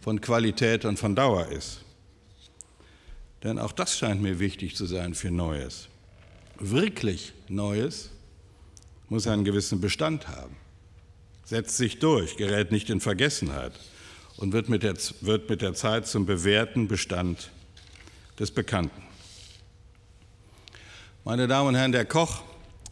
[0.02, 1.82] von Qualität und von Dauer ist.
[3.44, 5.88] Denn auch das scheint mir wichtig zu sein für Neues.
[6.60, 8.10] Wirklich Neues
[9.08, 10.56] muss einen gewissen Bestand haben,
[11.46, 13.74] setzt sich durch, gerät nicht in Vergessenheit
[14.38, 17.50] und wird mit der, wird mit der Zeit zum bewährten Bestand
[18.40, 19.02] des Bekannten.
[21.24, 22.44] Meine Damen und Herren, der Koch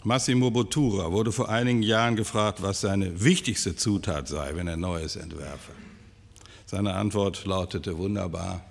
[0.04, 5.16] Massimo Bottura wurde vor einigen Jahren gefragt, was seine wichtigste Zutat sei, wenn er Neues
[5.16, 5.74] entwerfe.
[6.66, 8.64] Seine Antwort lautete wunderbar,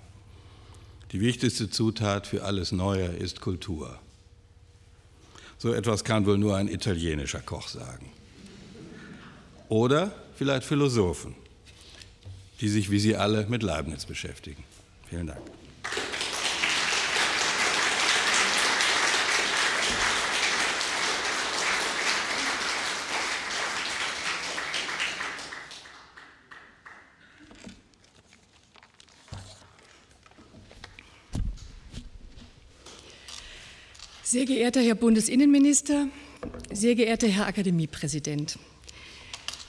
[1.11, 3.99] die wichtigste Zutat für alles Neue ist Kultur.
[5.57, 8.11] So etwas kann wohl nur ein italienischer Koch sagen.
[9.69, 11.35] Oder vielleicht Philosophen,
[12.61, 14.63] die sich wie Sie alle mit Leibniz beschäftigen.
[15.09, 15.41] Vielen Dank.
[34.29, 36.09] Sehr geehrter Herr Bundesinnenminister,
[36.73, 38.59] sehr geehrter Herr Akademiepräsident,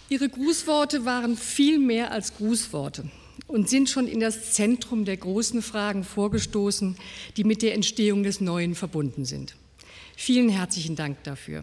[0.08, 3.08] Ihre Grußworte waren viel mehr als Grußworte
[3.46, 6.96] und sind schon in das Zentrum der großen Fragen vorgestoßen,
[7.36, 9.54] die mit der Entstehung des Neuen verbunden sind.
[10.16, 11.62] Vielen herzlichen Dank dafür.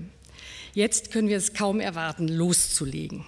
[0.73, 3.25] Jetzt können wir es kaum erwarten, loszulegen.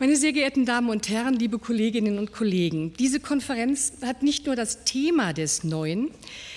[0.00, 4.56] Meine sehr geehrten Damen und Herren, liebe Kolleginnen und Kollegen, diese Konferenz hat nicht nur
[4.56, 6.10] das Thema des Neuen,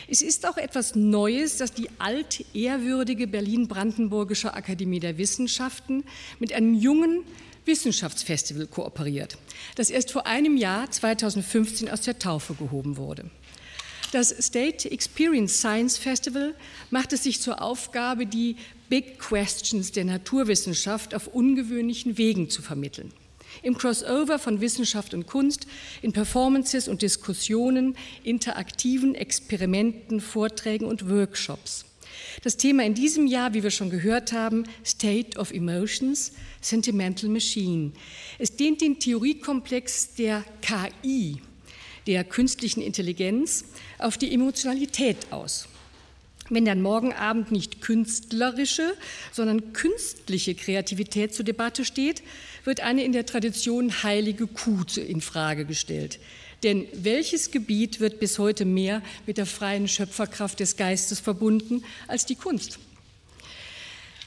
[0.08, 6.04] es ist auch etwas Neues, dass die altehrwürdige Berlin-Brandenburgische Akademie der Wissenschaften
[6.40, 7.26] mit einem jungen
[7.66, 9.38] Wissenschaftsfestival kooperiert,
[9.76, 13.30] das erst vor einem Jahr, 2015, aus der Taufe gehoben wurde.
[14.14, 16.56] Das State Experience Science Festival
[16.90, 18.56] macht es sich zur Aufgabe, die
[18.90, 23.14] Big Questions der Naturwissenschaft auf ungewöhnlichen Wegen zu vermitteln
[23.64, 25.68] im Crossover von Wissenschaft und Kunst,
[26.02, 31.86] in Performances und Diskussionen, interaktiven Experimenten, Vorträgen und Workshops.
[32.44, 37.92] Das Thema in diesem Jahr, wie wir schon gehört haben, State of Emotions, Sentimental Machine.
[38.38, 41.42] Es dehnt den Theoriekomplex der KI,
[42.06, 43.66] der künstlichen Intelligenz,
[43.98, 45.68] auf die Emotionalität aus.
[46.50, 48.96] Wenn dann morgen Abend nicht künstlerische,
[49.34, 52.24] sondern künstliche Kreativität zur Debatte steht,
[52.68, 56.20] wird eine in der Tradition heilige Kuh in Frage gestellt.
[56.64, 62.26] Denn welches Gebiet wird bis heute mehr mit der freien Schöpferkraft des Geistes verbunden als
[62.26, 62.78] die Kunst?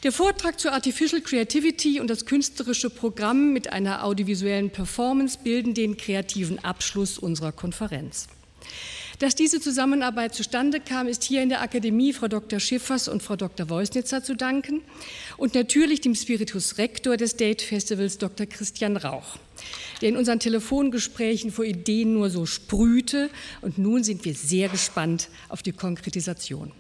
[0.03, 5.98] Der Vortrag zur Artificial Creativity und das künstlerische Programm mit einer audiovisuellen Performance bilden den
[5.98, 8.26] kreativen Abschluss unserer Konferenz.
[9.20, 12.59] Dass diese Zusammenarbeit zustande kam, ist hier in der Akademie Frau Dr.
[12.59, 13.68] Schiffers und Frau Dr.
[13.68, 14.80] Voisnitzer zu danken
[15.37, 18.46] und natürlich dem Spiritus Rector des Date Festivals Dr.
[18.46, 19.37] Christian Rauch,
[20.00, 23.28] der in unseren Telefongesprächen vor Ideen nur so sprühte
[23.61, 26.72] und nun sind wir sehr gespannt auf die Konkretisation.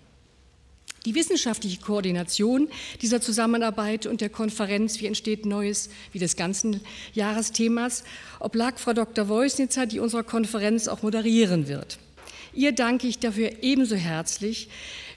[1.04, 2.68] Die wissenschaftliche Koordination
[3.02, 6.80] dieser Zusammenarbeit und der Konferenz Wie entsteht Neues, wie des ganzen
[7.12, 8.02] Jahresthemas,
[8.38, 9.28] oblag Frau Dr.
[9.28, 11.98] Voisnitzer, die unsere Konferenz auch moderieren wird.
[12.52, 14.68] Ihr danke ich dafür ebenso herzlich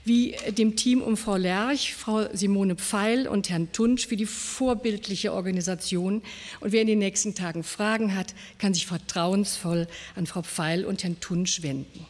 [0.04, 5.32] wie dem Team um Frau Lerch, Frau Simone Pfeil und Herrn Tunsch für die vorbildliche
[5.32, 6.22] Organisation.
[6.60, 11.02] Und wer in den nächsten Tagen Fragen hat, kann sich vertrauensvoll an Frau Pfeil und
[11.02, 12.06] Herrn Tunsch wenden.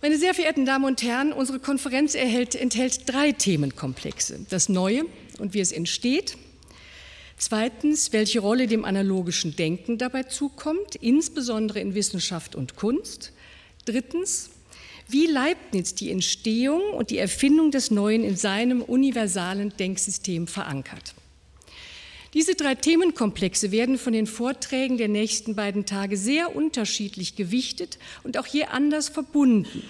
[0.00, 4.46] Meine sehr verehrten Damen und Herren, unsere Konferenz erhält, enthält drei Themenkomplexe.
[4.48, 5.04] Das Neue
[5.38, 6.36] und wie es entsteht.
[7.36, 13.32] Zweitens, welche Rolle dem analogischen Denken dabei zukommt, insbesondere in Wissenschaft und Kunst.
[13.88, 14.50] Drittens,
[15.08, 21.14] wie Leibniz die Entstehung und die Erfindung des Neuen in seinem universalen Denksystem verankert.
[22.34, 28.36] Diese drei Themenkomplexe werden von den Vorträgen der nächsten beiden Tage sehr unterschiedlich gewichtet und
[28.36, 29.82] auch je anders verbunden.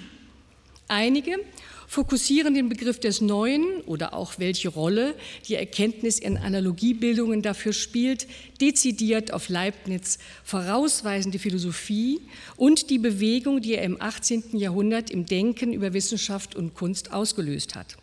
[0.86, 1.40] Einige
[1.88, 5.14] fokussieren den Begriff des Neuen oder auch welche Rolle
[5.48, 8.28] die Erkenntnis in Analogiebildungen dafür spielt,
[8.60, 12.20] dezidiert auf Leibniz vorausweisende Philosophie
[12.56, 14.56] und die Bewegung, die er im 18.
[14.58, 17.96] Jahrhundert im Denken über Wissenschaft und Kunst ausgelöst hat.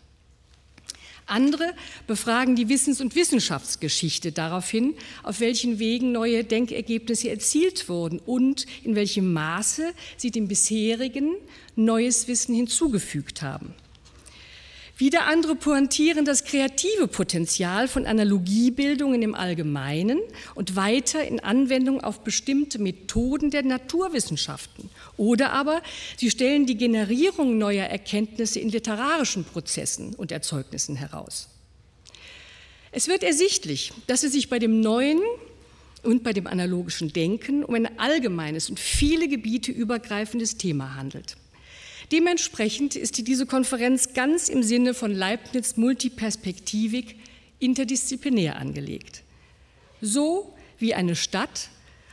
[1.25, 1.73] Andere
[2.07, 8.95] befragen die Wissens- und Wissenschaftsgeschichte daraufhin, auf welchen Wegen neue Denkergebnisse erzielt wurden und in
[8.95, 11.35] welchem Maße sie dem bisherigen
[11.75, 13.73] neues Wissen hinzugefügt haben.
[14.97, 20.21] Wieder andere pointieren das kreative Potenzial von Analogiebildungen im Allgemeinen
[20.55, 24.89] und weiter in Anwendung auf bestimmte Methoden der Naturwissenschaften.
[25.17, 25.81] Oder aber
[26.15, 31.49] sie stellen die Generierung neuer Erkenntnisse in literarischen Prozessen und Erzeugnissen heraus.
[32.93, 35.19] Es wird ersichtlich, dass es sich bei dem neuen
[36.03, 41.36] und bei dem analogischen Denken um ein allgemeines und viele Gebiete übergreifendes Thema handelt.
[42.11, 47.17] Dementsprechend ist diese Konferenz ganz im Sinne von Leibniz Multiperspektivik
[47.59, 49.23] interdisziplinär angelegt.
[50.01, 51.69] So wie eine Stadt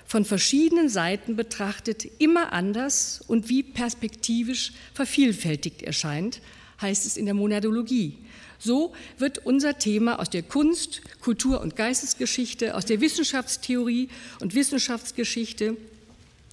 [0.07, 6.41] von verschiedenen Seiten betrachtet immer anders und wie perspektivisch vervielfältigt erscheint,
[6.81, 8.19] heißt es in der Monadologie.
[8.59, 14.09] So wird unser Thema aus der Kunst, Kultur- und Geistesgeschichte, aus der Wissenschaftstheorie
[14.41, 15.77] und Wissenschaftsgeschichte,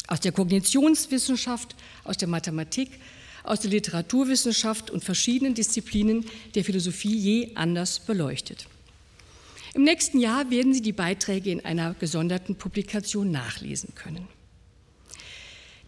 [0.07, 2.89] aus der Kognitionswissenschaft, aus der Mathematik,
[3.43, 6.25] aus der Literaturwissenschaft und verschiedenen Disziplinen
[6.55, 8.67] der Philosophie je anders beleuchtet.
[9.73, 14.27] Im nächsten Jahr werden Sie die Beiträge in einer gesonderten Publikation nachlesen können.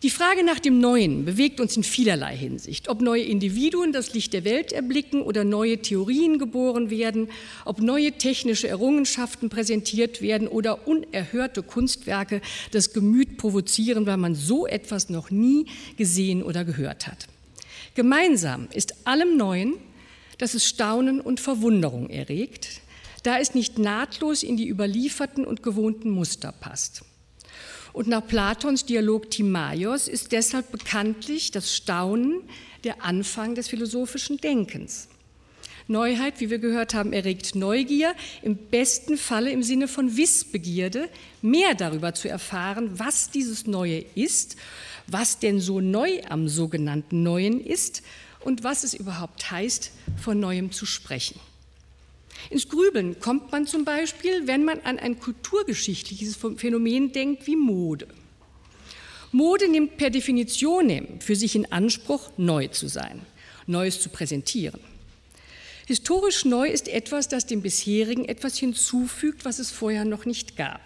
[0.04, 2.90] Die Frage nach dem Neuen bewegt uns in vielerlei Hinsicht.
[2.90, 7.30] Ob neue Individuen das Licht der Welt erblicken oder neue Theorien geboren werden,
[7.66, 14.66] ob neue technische Errungenschaften präsentiert werden oder unerhörte Kunstwerke das Gemüt provozieren, weil man so
[14.66, 17.28] etwas noch nie gesehen oder gehört hat.
[17.94, 19.74] Gemeinsam ist allem Neuen,
[20.38, 22.82] dass es Staunen und Verwunderung erregt,
[23.24, 27.04] da es nicht nahtlos in die überlieferten und gewohnten Muster passt.
[27.94, 32.42] Und nach Platons Dialog Timaios ist deshalb bekanntlich das Staunen
[32.86, 35.10] der Anfang des philosophischen Denkens.
[35.88, 41.10] Neuheit, wie wir gehört haben, erregt Neugier, im besten Falle im Sinne von Wissbegierde,
[41.42, 44.56] mehr darüber zu erfahren, was dieses Neue ist
[45.12, 48.02] was denn so neu am sogenannten Neuen ist
[48.40, 51.40] und was es überhaupt heißt, von Neuem zu sprechen.
[52.50, 58.08] Ins Grübeln kommt man zum Beispiel, wenn man an ein kulturgeschichtliches Phänomen denkt wie Mode.
[59.32, 63.22] Mode nimmt per Definition für sich in Anspruch, neu zu sein,
[63.68, 64.80] Neues zu präsentieren.
[65.86, 70.82] Historisch neu ist etwas, das dem bisherigen etwas hinzufügt, was es vorher noch nicht gab.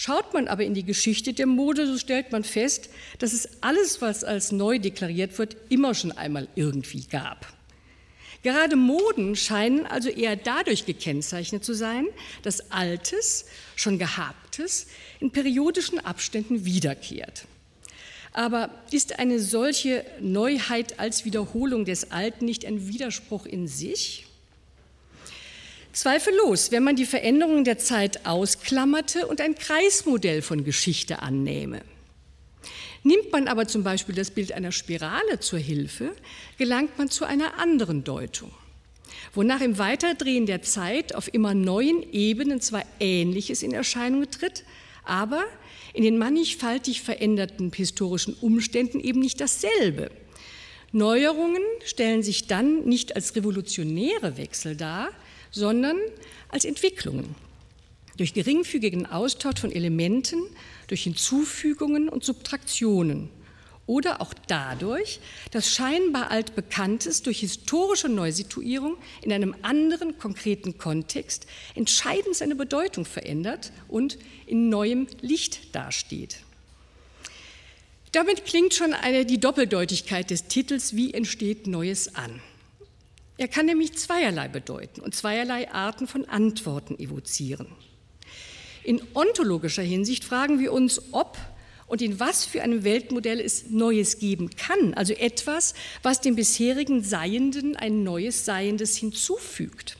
[0.00, 4.00] Schaut man aber in die Geschichte der Mode, so stellt man fest, dass es alles,
[4.00, 7.52] was als neu deklariert wird, immer schon einmal irgendwie gab.
[8.44, 12.06] Gerade Moden scheinen also eher dadurch gekennzeichnet zu sein,
[12.44, 14.86] dass Altes, schon Gehabtes,
[15.18, 17.46] in periodischen Abständen wiederkehrt.
[18.32, 24.27] Aber ist eine solche Neuheit als Wiederholung des Alten nicht ein Widerspruch in sich?
[25.92, 31.82] Zweifellos, wenn man die Veränderungen der Zeit ausklammerte und ein Kreismodell von Geschichte annehme.
[33.02, 36.14] Nimmt man aber zum Beispiel das Bild einer Spirale zur Hilfe,
[36.58, 38.50] gelangt man zu einer anderen Deutung,
[39.34, 44.64] wonach im Weiterdrehen der Zeit auf immer neuen Ebenen zwar Ähnliches in Erscheinung tritt,
[45.04, 45.44] aber
[45.94, 50.10] in den mannigfaltig veränderten historischen Umständen eben nicht dasselbe.
[50.92, 55.10] Neuerungen stellen sich dann nicht als revolutionäre Wechsel dar,
[55.50, 55.96] sondern
[56.48, 57.34] als Entwicklungen.
[58.16, 60.40] Durch geringfügigen Austausch von Elementen,
[60.88, 63.30] durch Hinzufügungen und Subtraktionen
[63.88, 65.18] oder auch dadurch,
[65.50, 73.72] dass scheinbar altbekanntes durch historische Neusituierung in einem anderen konkreten Kontext entscheidend seine Bedeutung verändert
[73.88, 76.36] und in neuem Licht dasteht.
[78.12, 82.40] Damit klingt schon eine, die Doppeldeutigkeit des Titels Wie entsteht Neues an.
[83.38, 87.68] Er kann nämlich zweierlei bedeuten und zweierlei Arten von Antworten evozieren.
[88.82, 91.38] In ontologischer Hinsicht fragen wir uns, ob
[91.86, 97.04] und in was für einem Weltmodell es Neues geben kann, also etwas, was dem bisherigen
[97.04, 99.98] Seienden ein neues Seiendes hinzufügt.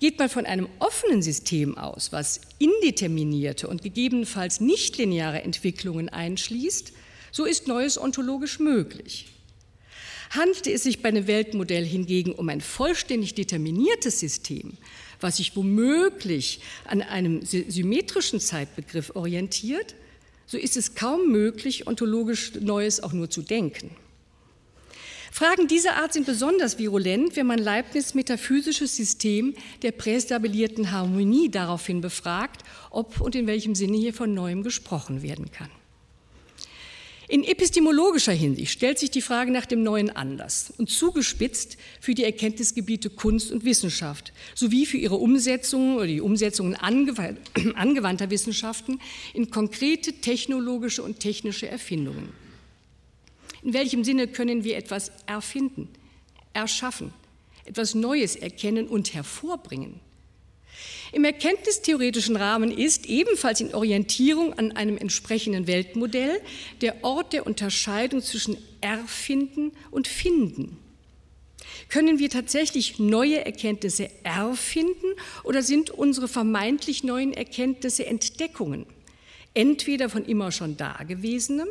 [0.00, 6.92] Geht man von einem offenen System aus, was indeterminierte und gegebenenfalls nichtlineare Entwicklungen einschließt,
[7.30, 9.31] so ist Neues ontologisch möglich.
[10.32, 14.72] Handelte es sich bei einem Weltmodell hingegen um ein vollständig determiniertes System,
[15.20, 19.94] was sich womöglich an einem symmetrischen Zeitbegriff orientiert,
[20.46, 23.90] so ist es kaum möglich, ontologisch Neues auch nur zu denken.
[25.30, 32.00] Fragen dieser Art sind besonders virulent, wenn man Leibniz metaphysisches System der prästabilierten Harmonie daraufhin
[32.00, 35.70] befragt, ob und in welchem Sinne hier von Neuem gesprochen werden kann.
[37.32, 42.24] In epistemologischer Hinsicht stellt sich die Frage nach dem Neuen anders und zugespitzt für die
[42.24, 46.74] Erkenntnisgebiete Kunst und Wissenschaft sowie für ihre Umsetzung oder die Umsetzungen
[47.74, 49.00] angewandter Wissenschaften
[49.32, 52.34] in konkrete technologische und technische Erfindungen.
[53.62, 55.88] In welchem Sinne können wir etwas erfinden,
[56.52, 57.14] erschaffen,
[57.64, 60.00] etwas Neues erkennen und hervorbringen?
[61.12, 66.40] Im erkenntnistheoretischen Rahmen ist ebenfalls in Orientierung an einem entsprechenden Weltmodell
[66.80, 70.78] der Ort der Unterscheidung zwischen Erfinden und Finden.
[71.88, 75.14] Können wir tatsächlich neue Erkenntnisse erfinden
[75.44, 78.86] oder sind unsere vermeintlich neuen Erkenntnisse Entdeckungen?
[79.52, 81.68] Entweder von immer schon Dagewesenem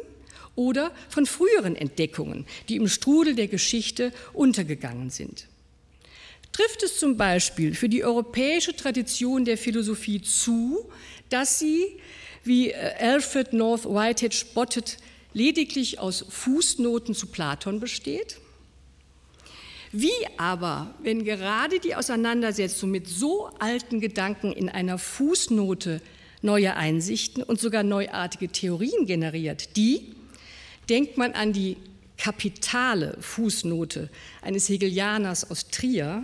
[0.55, 5.47] oder von früheren Entdeckungen, die im Strudel der Geschichte untergegangen sind.
[6.51, 10.89] Trifft es zum Beispiel für die europäische Tradition der Philosophie zu,
[11.29, 11.97] dass sie,
[12.43, 14.97] wie äh, Alfred North Whitehead spottet,
[15.33, 18.37] lediglich aus Fußnoten zu Platon besteht?
[19.93, 26.01] Wie aber, wenn gerade die Auseinandersetzung mit so alten Gedanken in einer Fußnote
[26.41, 30.15] neue Einsichten und sogar neuartige Theorien generiert, die,
[30.89, 31.77] denkt man an die
[32.17, 34.09] kapitale Fußnote
[34.41, 36.23] eines Hegelianers aus Trier,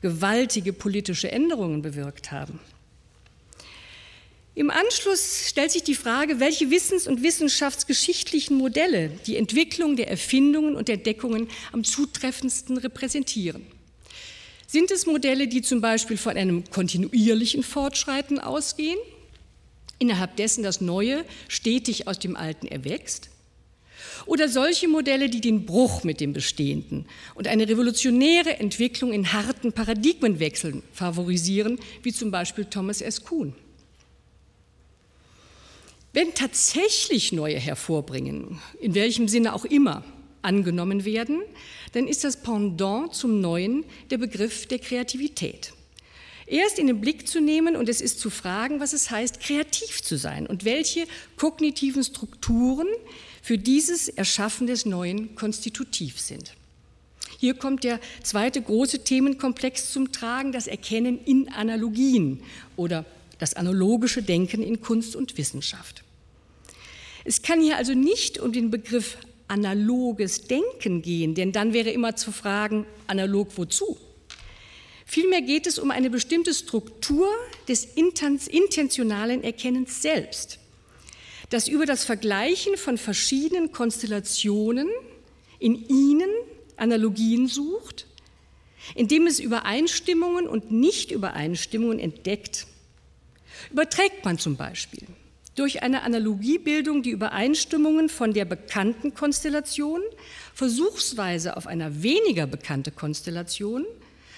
[0.00, 2.60] gewaltige politische Änderungen bewirkt haben.
[4.54, 10.76] Im Anschluss stellt sich die Frage, welche wissens- und wissenschaftsgeschichtlichen Modelle die Entwicklung der Erfindungen
[10.76, 13.64] und Entdeckungen am zutreffendsten repräsentieren.
[14.66, 18.98] Sind es Modelle, die zum Beispiel von einem kontinuierlichen Fortschreiten ausgehen,
[19.98, 23.30] innerhalb dessen das Neue stetig aus dem Alten erwächst?
[24.26, 29.72] Oder solche Modelle, die den Bruch mit dem Bestehenden und eine revolutionäre Entwicklung in harten
[29.72, 33.24] Paradigmenwechseln favorisieren, wie zum Beispiel Thomas S.
[33.24, 33.54] Kuhn.
[36.12, 40.04] Wenn tatsächlich neue hervorbringen, in welchem Sinne auch immer,
[40.42, 41.42] angenommen werden,
[41.92, 45.72] dann ist das Pendant zum Neuen der Begriff der Kreativität.
[46.46, 50.02] Erst in den Blick zu nehmen und es ist zu fragen, was es heißt, kreativ
[50.02, 51.06] zu sein und welche
[51.36, 52.88] kognitiven Strukturen
[53.42, 56.54] für dieses Erschaffen des Neuen konstitutiv sind.
[57.38, 62.42] Hier kommt der zweite große Themenkomplex zum Tragen, das Erkennen in Analogien
[62.76, 63.06] oder
[63.38, 66.04] das analogische Denken in Kunst und Wissenschaft.
[67.24, 69.16] Es kann hier also nicht um den Begriff
[69.48, 73.96] analoges Denken gehen, denn dann wäre immer zu fragen, analog wozu?
[75.06, 77.28] Vielmehr geht es um eine bestimmte Struktur
[77.66, 80.59] des intentionalen Erkennens selbst
[81.50, 84.88] das über das Vergleichen von verschiedenen Konstellationen
[85.58, 86.30] in ihnen
[86.76, 88.06] Analogien sucht,
[88.94, 92.66] indem es Übereinstimmungen und Nichtübereinstimmungen entdeckt.
[93.70, 95.06] Überträgt man zum Beispiel
[95.56, 100.00] durch eine Analogiebildung die Übereinstimmungen von der bekannten Konstellation
[100.54, 103.84] versuchsweise auf einer weniger bekannte Konstellation,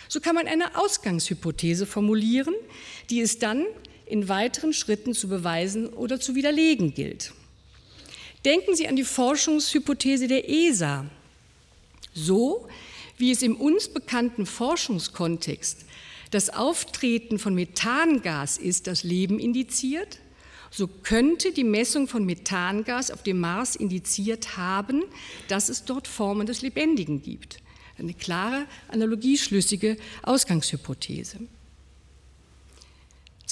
[0.09, 2.55] so kann man eine Ausgangshypothese formulieren,
[3.09, 3.65] die es dann
[4.13, 7.33] in weiteren Schritten zu beweisen oder zu widerlegen gilt.
[8.45, 11.07] Denken Sie an die Forschungshypothese der ESA.
[12.13, 12.69] So
[13.17, 15.87] wie es im uns bekannten Forschungskontext
[16.31, 20.19] das Auftreten von Methangas ist, das Leben indiziert,
[20.71, 25.05] so könnte die Messung von Methangas auf dem Mars indiziert haben,
[25.49, 27.59] dass es dort Formen des Lebendigen gibt.
[27.99, 31.39] Eine klare, analogieschlüssige Ausgangshypothese.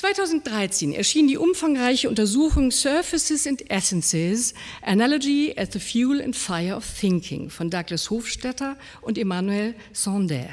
[0.01, 6.87] 2013 erschien die umfangreiche Untersuchung Surfaces and Essences, Analogy as the Fuel and Fire of
[6.87, 10.49] Thinking von Douglas Hofstetter und Emmanuel Sonder.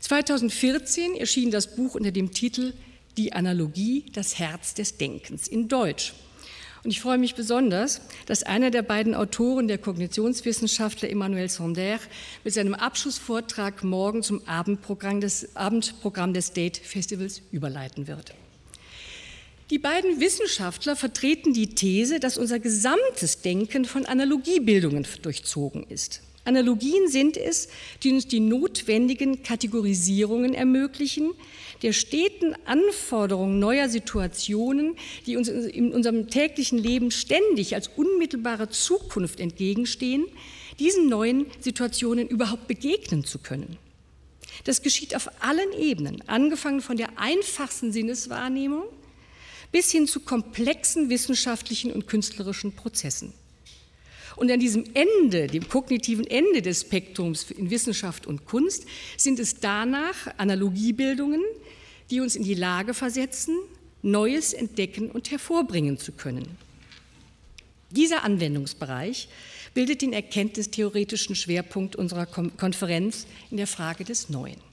[0.00, 2.72] 2014 erschien das Buch unter dem Titel
[3.16, 6.12] Die Analogie, das Herz des Denkens in Deutsch.
[6.82, 11.98] Und ich freue mich besonders, dass einer der beiden Autoren, der Kognitionswissenschaftler Emmanuel Sonder,
[12.42, 18.34] mit seinem Abschlussvortrag morgen zum Abendprogramm des, Abendprogramm des Date Festivals überleiten wird.
[19.68, 26.22] Die beiden Wissenschaftler vertreten die These, dass unser gesamtes Denken von Analogiebildungen durchzogen ist.
[26.44, 27.68] Analogien sind es,
[28.02, 31.32] die uns die notwendigen Kategorisierungen ermöglichen,
[31.82, 39.38] der steten Anforderungen neuer Situationen, die uns in unserem täglichen Leben ständig als unmittelbare Zukunft
[39.38, 40.26] entgegenstehen,
[40.78, 43.76] diesen neuen Situationen überhaupt begegnen zu können.
[44.64, 48.84] Das geschieht auf allen Ebenen, angefangen von der einfachsten Sinneswahrnehmung
[49.72, 53.32] bis hin zu komplexen wissenschaftlichen und künstlerischen Prozessen.
[54.40, 58.86] Und an diesem Ende, dem kognitiven Ende des Spektrums in Wissenschaft und Kunst,
[59.18, 61.42] sind es danach Analogiebildungen,
[62.08, 63.58] die uns in die Lage versetzen,
[64.00, 66.56] Neues entdecken und hervorbringen zu können.
[67.90, 69.28] Dieser Anwendungsbereich
[69.74, 74.69] bildet den erkenntnistheoretischen Schwerpunkt unserer Konferenz in der Frage des Neuen.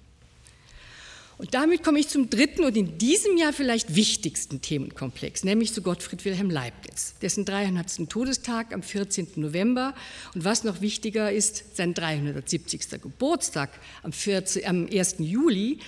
[1.38, 5.84] Und damit komme ich zum dritten und in diesem Jahr vielleicht wichtigsten Themenkomplex, nämlich zu
[5.84, 8.10] Gottfried Wilhelm Leibniz, dessen 300.
[8.10, 9.28] Todestag am 14.
[9.36, 9.94] November
[10.34, 13.02] und was noch wichtiger ist, sein 370.
[13.02, 13.70] Geburtstag
[14.02, 15.18] am, 14, am 1.
[15.20, 15.80] Juli.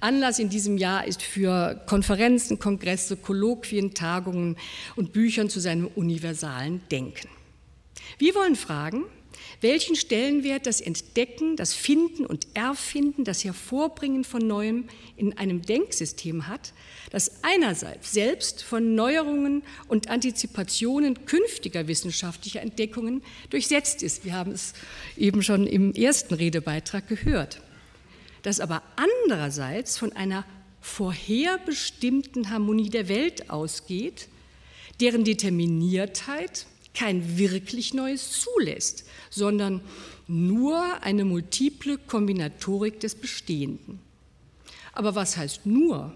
[0.00, 4.56] Anlass in diesem Jahr ist für Konferenzen, Kongresse, Kolloquien, Tagungen
[4.94, 7.28] und Büchern zu seinem universalen Denken.
[8.18, 9.04] Wir wollen fragen,
[9.60, 14.84] welchen Stellenwert das Entdecken, das Finden und Erfinden, das Hervorbringen von Neuem
[15.16, 16.72] in einem Denksystem hat,
[17.10, 24.24] das einerseits selbst von Neuerungen und Antizipationen künftiger wissenschaftlicher Entdeckungen durchsetzt ist.
[24.24, 24.74] Wir haben es
[25.16, 27.60] eben schon im ersten Redebeitrag gehört.
[28.42, 30.44] Das aber andererseits von einer
[30.80, 34.28] vorherbestimmten Harmonie der Welt ausgeht,
[35.00, 36.66] deren Determiniertheit
[36.98, 39.80] kein wirklich Neues zulässt, sondern
[40.26, 44.00] nur eine multiple Kombinatorik des Bestehenden.
[44.92, 46.12] Aber was heißt nur?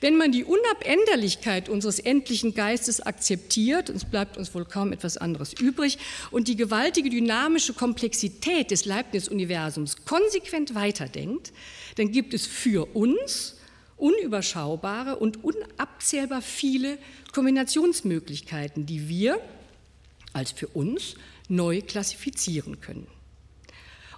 [0.00, 5.52] Wenn man die Unabänderlichkeit unseres endlichen Geistes akzeptiert, es bleibt uns wohl kaum etwas anderes
[5.52, 5.98] übrig,
[6.30, 11.52] und die gewaltige dynamische Komplexität des Leibniz-Universums konsequent weiterdenkt,
[11.96, 13.56] dann gibt es für uns
[14.00, 16.98] unüberschaubare und unabzählbar viele
[17.32, 19.40] Kombinationsmöglichkeiten, die wir
[20.32, 21.14] als für uns
[21.48, 23.06] neu klassifizieren können.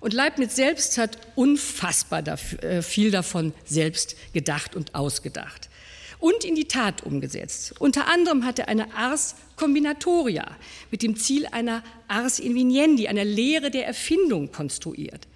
[0.00, 5.70] Und Leibniz selbst hat unfassbar äh, viel davon selbst gedacht und ausgedacht
[6.18, 7.74] und in die Tat umgesetzt.
[7.80, 10.56] Unter anderem hat er eine Ars Combinatoria
[10.90, 15.28] mit dem Ziel einer Ars Inveniendi, einer Lehre der Erfindung konstruiert.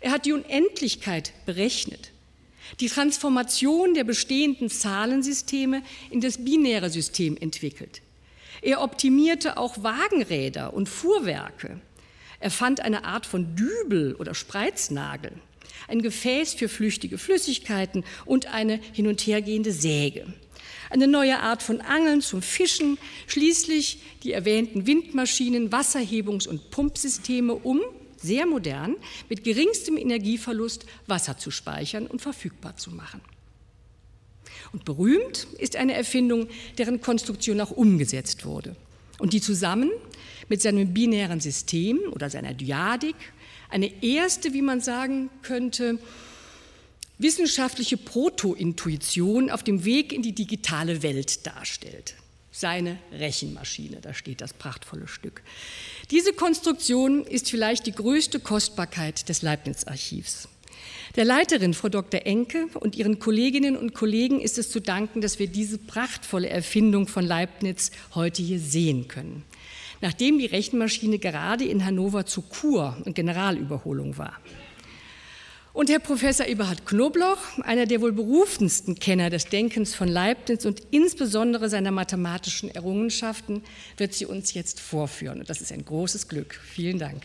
[0.00, 2.13] Er hat die Unendlichkeit berechnet
[2.80, 8.02] die Transformation der bestehenden Zahlensysteme in das binäre System entwickelt.
[8.62, 11.80] Er optimierte auch Wagenräder und Fuhrwerke.
[12.40, 15.32] Er fand eine Art von Dübel oder Spreiznagel,
[15.88, 20.26] ein Gefäß für flüchtige Flüssigkeiten und eine hin und hergehende Säge.
[20.90, 27.80] Eine neue Art von Angeln zum Fischen, schließlich die erwähnten Windmaschinen, Wasserhebungs- und Pumpsysteme, um
[28.24, 28.96] sehr modern,
[29.28, 33.20] mit geringstem Energieverlust Wasser zu speichern und verfügbar zu machen.
[34.72, 36.48] Und berühmt ist eine Erfindung,
[36.78, 38.74] deren Konstruktion auch umgesetzt wurde
[39.18, 39.90] und die zusammen
[40.48, 43.16] mit seinem binären System oder seiner Dyadik
[43.68, 45.98] eine erste, wie man sagen könnte,
[47.18, 52.16] wissenschaftliche Proto-Intuition auf dem Weg in die digitale Welt darstellt
[52.54, 54.00] seine Rechenmaschine.
[54.00, 55.42] Da steht das prachtvolle Stück.
[56.12, 60.48] Diese Konstruktion ist vielleicht die größte Kostbarkeit des Leibniz-Archivs.
[61.16, 62.26] Der Leiterin, Frau Dr.
[62.26, 67.08] Enke, und ihren Kolleginnen und Kollegen ist es zu danken, dass wir diese prachtvolle Erfindung
[67.08, 69.42] von Leibniz heute hier sehen können.
[70.00, 74.38] Nachdem die Rechenmaschine gerade in Hannover zu Kur und Generalüberholung war.
[75.74, 80.80] Und Herr Professor Eberhard Knobloch, einer der wohl berufensten Kenner des Denkens von Leibniz und
[80.92, 83.60] insbesondere seiner mathematischen Errungenschaften,
[83.96, 85.40] wird sie uns jetzt vorführen.
[85.40, 86.60] Und das ist ein großes Glück.
[86.64, 87.24] Vielen Dank.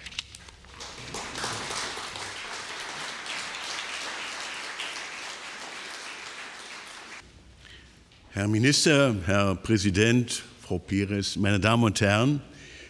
[8.31, 12.41] Herr Minister, Herr Präsident, Frau Pires, meine Damen und Herren,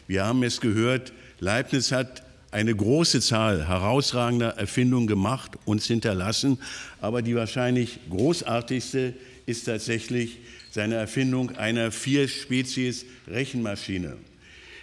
[0.07, 6.57] wir haben es gehört, Leibniz hat eine große Zahl herausragender Erfindungen gemacht, uns hinterlassen,
[6.99, 9.13] aber die wahrscheinlich großartigste
[9.45, 10.37] ist tatsächlich
[10.71, 14.17] seine Erfindung einer vier Spezies Rechenmaschine.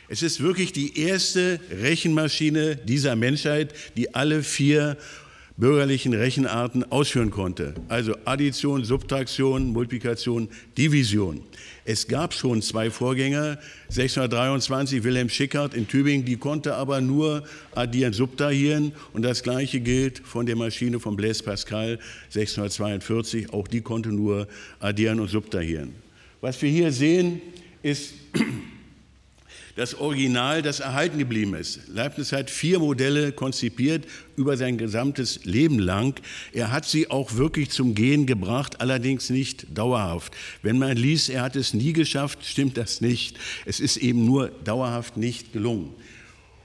[0.09, 4.97] Es ist wirklich die erste Rechenmaschine dieser Menschheit, die alle vier
[5.57, 7.75] bürgerlichen Rechenarten ausführen konnte.
[7.89, 11.41] Also Addition, Subtraktion, Multiplikation, Division.
[11.85, 17.45] Es gab schon zwei Vorgänger, 623 Wilhelm Schickert in Tübingen, die konnte aber nur
[17.75, 21.99] addieren, subtrahieren und das gleiche gilt von der Maschine von Blaise Pascal
[22.31, 24.49] 642, auch die konnte nur
[24.81, 25.95] addieren und subtrahieren.
[26.41, 27.41] Was wir hier sehen,
[27.83, 28.15] ist
[29.77, 31.81] das Original, das erhalten geblieben ist.
[31.89, 36.19] Leibniz hat vier Modelle konzipiert über sein gesamtes Leben lang.
[36.53, 40.35] Er hat sie auch wirklich zum Gehen gebracht, allerdings nicht dauerhaft.
[40.63, 43.37] Wenn man liest, er hat es nie geschafft, stimmt das nicht.
[43.67, 45.93] Es ist eben nur dauerhaft nicht gelungen.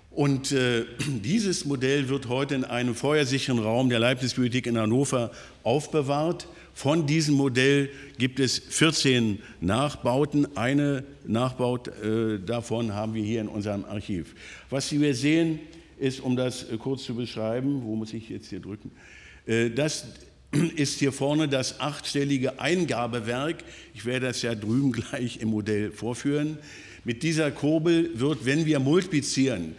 [0.09, 0.85] Und äh,
[1.23, 5.31] dieses Modell wird heute in einem feuersicheren Raum der Leibniz-Bibliothek in Hannover
[5.63, 6.47] aufbewahrt.
[6.73, 10.57] Von diesem Modell gibt es 14 Nachbauten.
[10.57, 14.33] Eine Nachbaut äh, davon haben wir hier in unserem Archiv.
[14.69, 15.59] Was wir sehen,
[15.99, 18.91] ist, um das äh, kurz zu beschreiben, wo muss ich jetzt hier drücken?
[19.45, 20.05] Äh, das
[20.75, 23.63] ist hier vorne das achtstellige Eingabewerk.
[23.93, 26.57] Ich werde das ja drüben gleich im Modell vorführen.
[27.03, 29.75] Mit dieser Kurbel wird, wenn wir multiplizieren,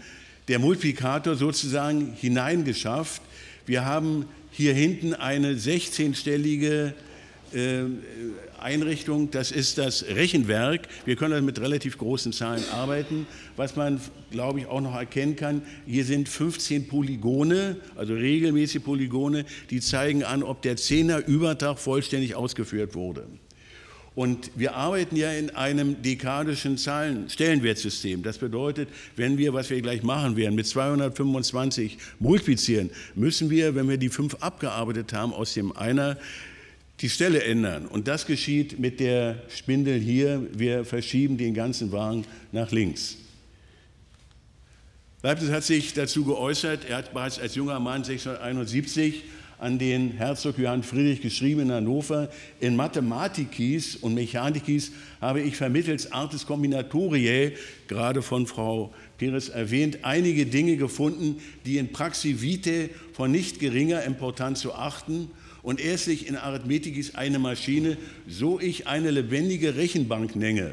[0.49, 3.23] der Multiplikator sozusagen hineingeschafft.
[3.65, 6.93] Wir haben hier hinten eine 16-stellige
[7.53, 7.85] äh,
[8.59, 10.89] Einrichtung, das ist das Rechenwerk.
[11.05, 13.27] Wir können mit relativ großen Zahlen arbeiten.
[13.57, 14.01] Was man,
[14.31, 20.23] glaube ich, auch noch erkennen kann, hier sind 15 Polygone, also regelmäßige Polygone, die zeigen
[20.23, 23.27] an, ob der Zehner-Übertrag vollständig ausgeführt wurde.
[24.15, 28.23] Und wir arbeiten ja in einem dekadischen Zahlen Stellenwertsystem.
[28.23, 33.89] Das bedeutet, wenn wir, was wir gleich machen werden, mit 225 multiplizieren, müssen wir, wenn
[33.89, 36.19] wir die fünf abgearbeitet haben, aus dem Einer
[37.01, 37.87] die Stelle ändern.
[37.87, 40.47] Und das geschieht mit der Spindel hier.
[40.53, 43.17] Wir verschieben den ganzen Wagen nach links.
[45.23, 49.23] Leibniz hat sich dazu geäußert, er hat bereits als junger Mann 1671
[49.63, 52.29] an den Herzog Johann Friedrich geschrieben in Hannover.
[52.59, 54.91] In Mathematikis und Mechanikis
[55.21, 57.53] habe ich vermittels Artes Combinatoriae,
[57.87, 64.03] gerade von Frau Pires erwähnt, einige Dinge gefunden, die in Praxi Vitae von nicht geringer
[64.03, 65.31] Importanz zu achten
[65.63, 67.97] und erstlich in Arithmetikis eine Maschine,
[68.27, 70.73] so ich eine lebendige Rechenbank nenne,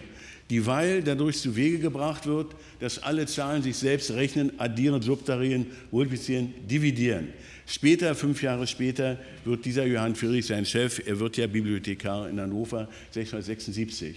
[0.50, 6.56] dieweil dadurch zu Wege gebracht wird, dass alle Zahlen sich selbst rechnen, addieren, subtrahieren, multiplizieren,
[6.68, 7.28] dividieren.
[7.70, 11.04] Später, fünf Jahre später, wird dieser Johann Friedrich sein Chef.
[11.06, 14.16] Er wird ja Bibliothekar in Hannover 1676.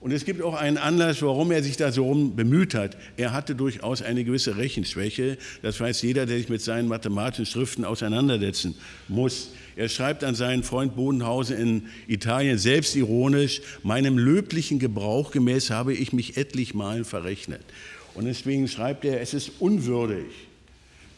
[0.00, 2.96] Und es gibt auch einen Anlass, warum er sich da so rum bemüht hat.
[3.16, 5.38] Er hatte durchaus eine gewisse Rechenschwäche.
[5.62, 8.74] Das weiß jeder, der sich mit seinen mathematischen Schriften auseinandersetzen
[9.06, 9.50] muss.
[9.76, 16.12] Er schreibt an seinen Freund Bodenhausen in Italien selbstironisch, meinem löblichen Gebrauch gemäß habe ich
[16.12, 17.62] mich etlich Malen verrechnet.
[18.14, 20.26] Und deswegen schreibt er, es ist unwürdig,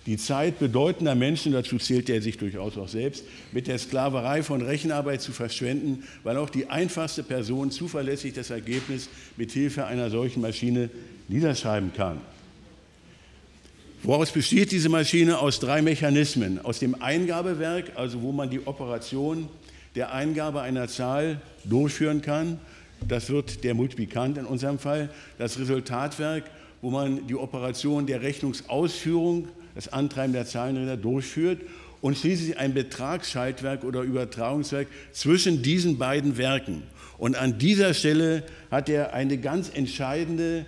[0.06, 4.60] die Zeit bedeutender Menschen, dazu zählt er sich durchaus auch selbst, mit der Sklaverei von
[4.60, 10.42] Rechenarbeit zu verschwenden, weil auch die einfachste Person zuverlässig das Ergebnis mit Hilfe einer solchen
[10.42, 10.90] Maschine
[11.28, 12.20] niederschreiben kann.
[14.02, 15.38] Woraus besteht diese Maschine?
[15.38, 16.62] Aus drei Mechanismen.
[16.62, 19.48] Aus dem Eingabewerk, also wo man die Operation
[19.94, 22.60] der Eingabe einer Zahl durchführen kann.
[23.08, 25.08] Das wird der Multiplikant in unserem Fall.
[25.38, 26.44] Das Resultatwerk,
[26.82, 31.60] wo man die Operation der Rechnungsausführung das Antreiben der Zahlenräder durchführt
[32.00, 36.82] und schließlich ein Betragsschaltwerk oder Übertragungswerk zwischen diesen beiden Werken.
[37.18, 40.66] Und an dieser Stelle hat er eine ganz entscheidende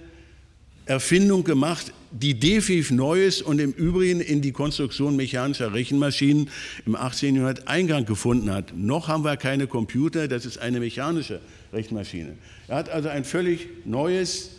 [0.87, 6.49] Erfindung gemacht, die definitiv neu ist und im Übrigen in die Konstruktion mechanischer Rechenmaschinen
[6.87, 7.35] im 18.
[7.35, 8.73] Jahrhundert Eingang gefunden hat.
[8.77, 11.41] Noch haben wir keine Computer, das ist eine mechanische
[11.73, 12.39] Rechenmaschine.
[12.69, 14.53] Er hat also ein völlig neues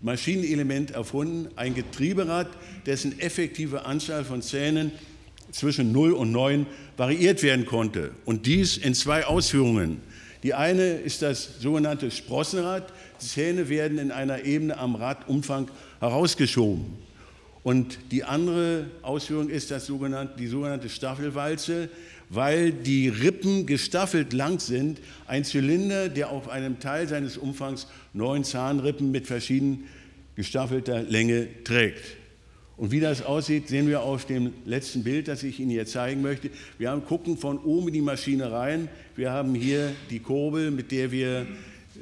[0.00, 2.48] Maschinenelement erfunden, ein Getrieberad,
[2.86, 4.92] dessen effektive Anzahl von Zähnen
[5.50, 8.12] zwischen 0 und 9 variiert werden konnte.
[8.24, 10.00] Und dies in zwei Ausführungen.
[10.42, 12.92] Die eine ist das sogenannte Sprossenrad.
[13.20, 15.68] Die Zähne werden in einer Ebene am Radumfang
[16.00, 17.08] herausgeschoben.
[17.64, 21.90] Und die andere Ausführung ist das sogenannte, die sogenannte Staffelwalze,
[22.30, 25.00] weil die Rippen gestaffelt lang sind.
[25.26, 27.88] Ein Zylinder, der auf einem Teil seines Umfangs
[28.18, 29.84] neun Zahnrippen mit verschieden
[30.36, 32.04] gestaffelter Länge trägt.
[32.76, 36.22] Und wie das aussieht, sehen wir auf dem letzten Bild, das ich Ihnen hier zeigen
[36.22, 36.50] möchte.
[36.78, 38.88] Wir haben, gucken von oben in die Maschine rein.
[39.16, 41.46] Wir haben hier die Kurbel, mit der wir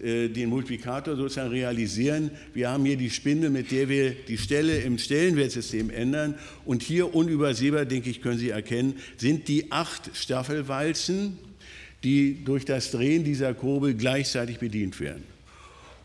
[0.03, 2.31] äh, den Multiplikator sozusagen realisieren.
[2.53, 6.35] Wir haben hier die Spindel, mit der wir die Stelle im Stellenwertsystem ändern.
[6.67, 11.39] Und hier unübersehbar, denke ich, können Sie erkennen, sind die acht Staffelwalzen,
[12.05, 15.36] die durch das Drehen dieser Kurbel gleichzeitig bedient werden.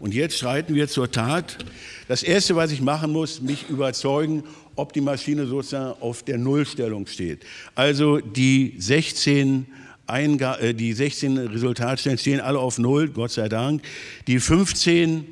[0.02, 1.60] Und jetzt schreiten wir zur Tat.
[2.08, 4.44] Das Erste, was ich machen muss, mich überzeugen,
[4.76, 7.46] ob die Maschine sozusagen auf der Nullstellung steht.
[7.76, 9.68] Also die 16,
[10.08, 13.84] Einga äh, die 16 Resultatstellen stehen alle auf Null, Gott sei Dank.
[14.26, 15.24] Die 15,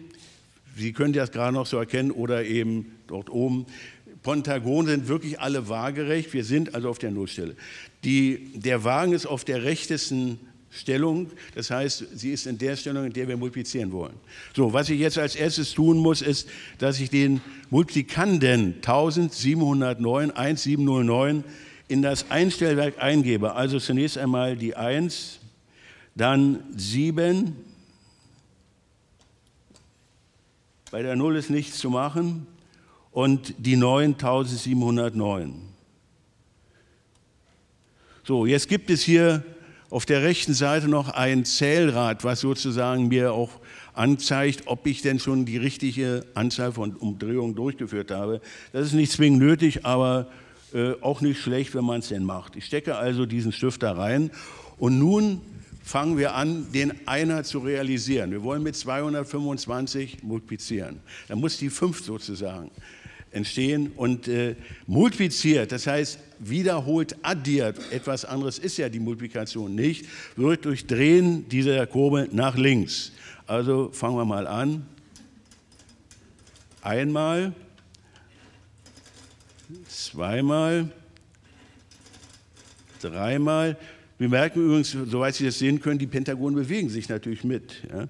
[0.77, 3.65] Sie können das gerade noch so erkennen, oder eben dort oben,
[4.21, 6.31] Pentagon sind wirklich alle waagerecht.
[6.33, 7.55] Wir sind also auf der Nullstelle.
[8.03, 10.39] Die, der Wagen ist auf der rechtesten
[10.71, 11.31] Stellung.
[11.55, 14.13] Das heißt, sie ist in der Stellung, in der wir multiplizieren wollen.
[14.55, 16.47] So, was ich jetzt als erstes tun muss, ist,
[16.77, 21.43] dass ich den Multiplikanden 1709, 1709
[21.87, 23.55] in das Einstellwerk eingebe.
[23.55, 25.39] Also zunächst einmal die 1,
[26.15, 27.55] dann 7.
[30.91, 32.45] Bei der 0 ist nichts zu machen.
[33.11, 35.69] Und die 9, 1709.
[38.23, 39.43] So, jetzt gibt es hier
[39.89, 43.49] auf der rechten Seite noch ein Zählrad, was sozusagen mir auch
[43.93, 48.39] anzeigt, ob ich denn schon die richtige Anzahl von Umdrehungen durchgeführt habe.
[48.71, 50.27] Das ist nicht zwingend nötig, aber
[50.73, 52.55] äh, auch nicht schlecht, wenn man es denn macht.
[52.55, 54.29] Ich stecke also diesen Stift da rein
[54.77, 55.41] und nun
[55.83, 58.29] fangen wir an, den Einer zu realisieren.
[58.29, 60.99] Wir wollen mit 225 multiplizieren.
[61.27, 62.69] Da muss die 5 sozusagen
[63.31, 70.05] entstehen und äh, multipliziert, das heißt wiederholt addiert, etwas anderes ist ja die Multiplikation nicht,
[70.35, 73.11] wird durch Drehen dieser Kurve nach links.
[73.45, 74.85] Also fangen wir mal an.
[76.81, 77.53] Einmal,
[79.87, 80.89] zweimal,
[83.01, 83.77] dreimal.
[84.17, 87.83] Wir merken übrigens, soweit Sie das sehen können, die Pentagone bewegen sich natürlich mit.
[87.89, 88.07] Ja.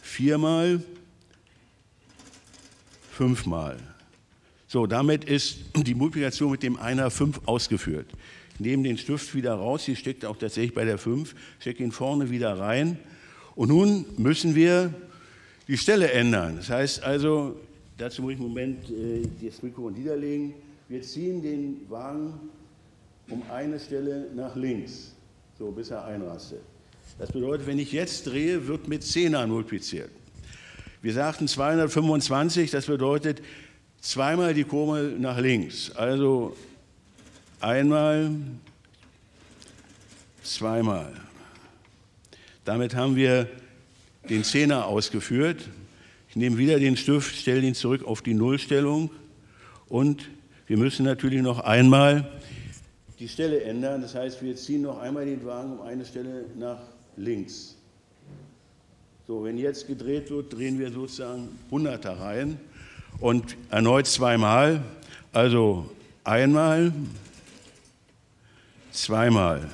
[0.00, 0.82] Viermal,
[3.10, 3.78] fünfmal.
[4.72, 8.06] So, damit ist die Multiplikation mit dem Einer 5 ausgeführt.
[8.54, 11.92] Ich nehme den Stift wieder raus, hier steckt auch tatsächlich bei der 5, stecke ihn
[11.92, 12.98] vorne wieder rein.
[13.54, 14.94] Und nun müssen wir
[15.68, 16.56] die Stelle ändern.
[16.56, 17.60] Das heißt also,
[17.98, 20.54] dazu muss ich im Moment äh, das Mikrofon niederlegen.
[20.88, 22.32] Wir ziehen den Wagen
[23.28, 25.14] um eine Stelle nach links,
[25.58, 26.62] so bis er einrastet.
[27.18, 30.08] Das bedeutet, wenn ich jetzt drehe, wird mit 10er multipliziert.
[31.02, 33.42] Wir sagten 225, das bedeutet
[34.02, 35.90] zweimal die Kurve nach links.
[35.92, 36.54] Also
[37.60, 38.30] einmal,
[40.42, 41.12] zweimal.
[42.64, 43.48] Damit haben wir
[44.28, 45.68] den Zehner ausgeführt.
[46.28, 49.10] Ich nehme wieder den Stift, stelle ihn zurück auf die Nullstellung
[49.88, 50.28] und
[50.66, 52.28] wir müssen natürlich noch einmal
[53.18, 54.02] die Stelle ändern.
[54.02, 56.80] Das heißt, wir ziehen noch einmal den Wagen um eine Stelle nach
[57.16, 57.76] links.
[59.26, 62.58] So, wenn jetzt gedreht wird, drehen wir sozusagen 100er rein
[63.22, 64.82] und erneut zweimal.
[65.32, 65.90] Also
[66.24, 66.92] einmal,
[68.90, 69.70] zweimal.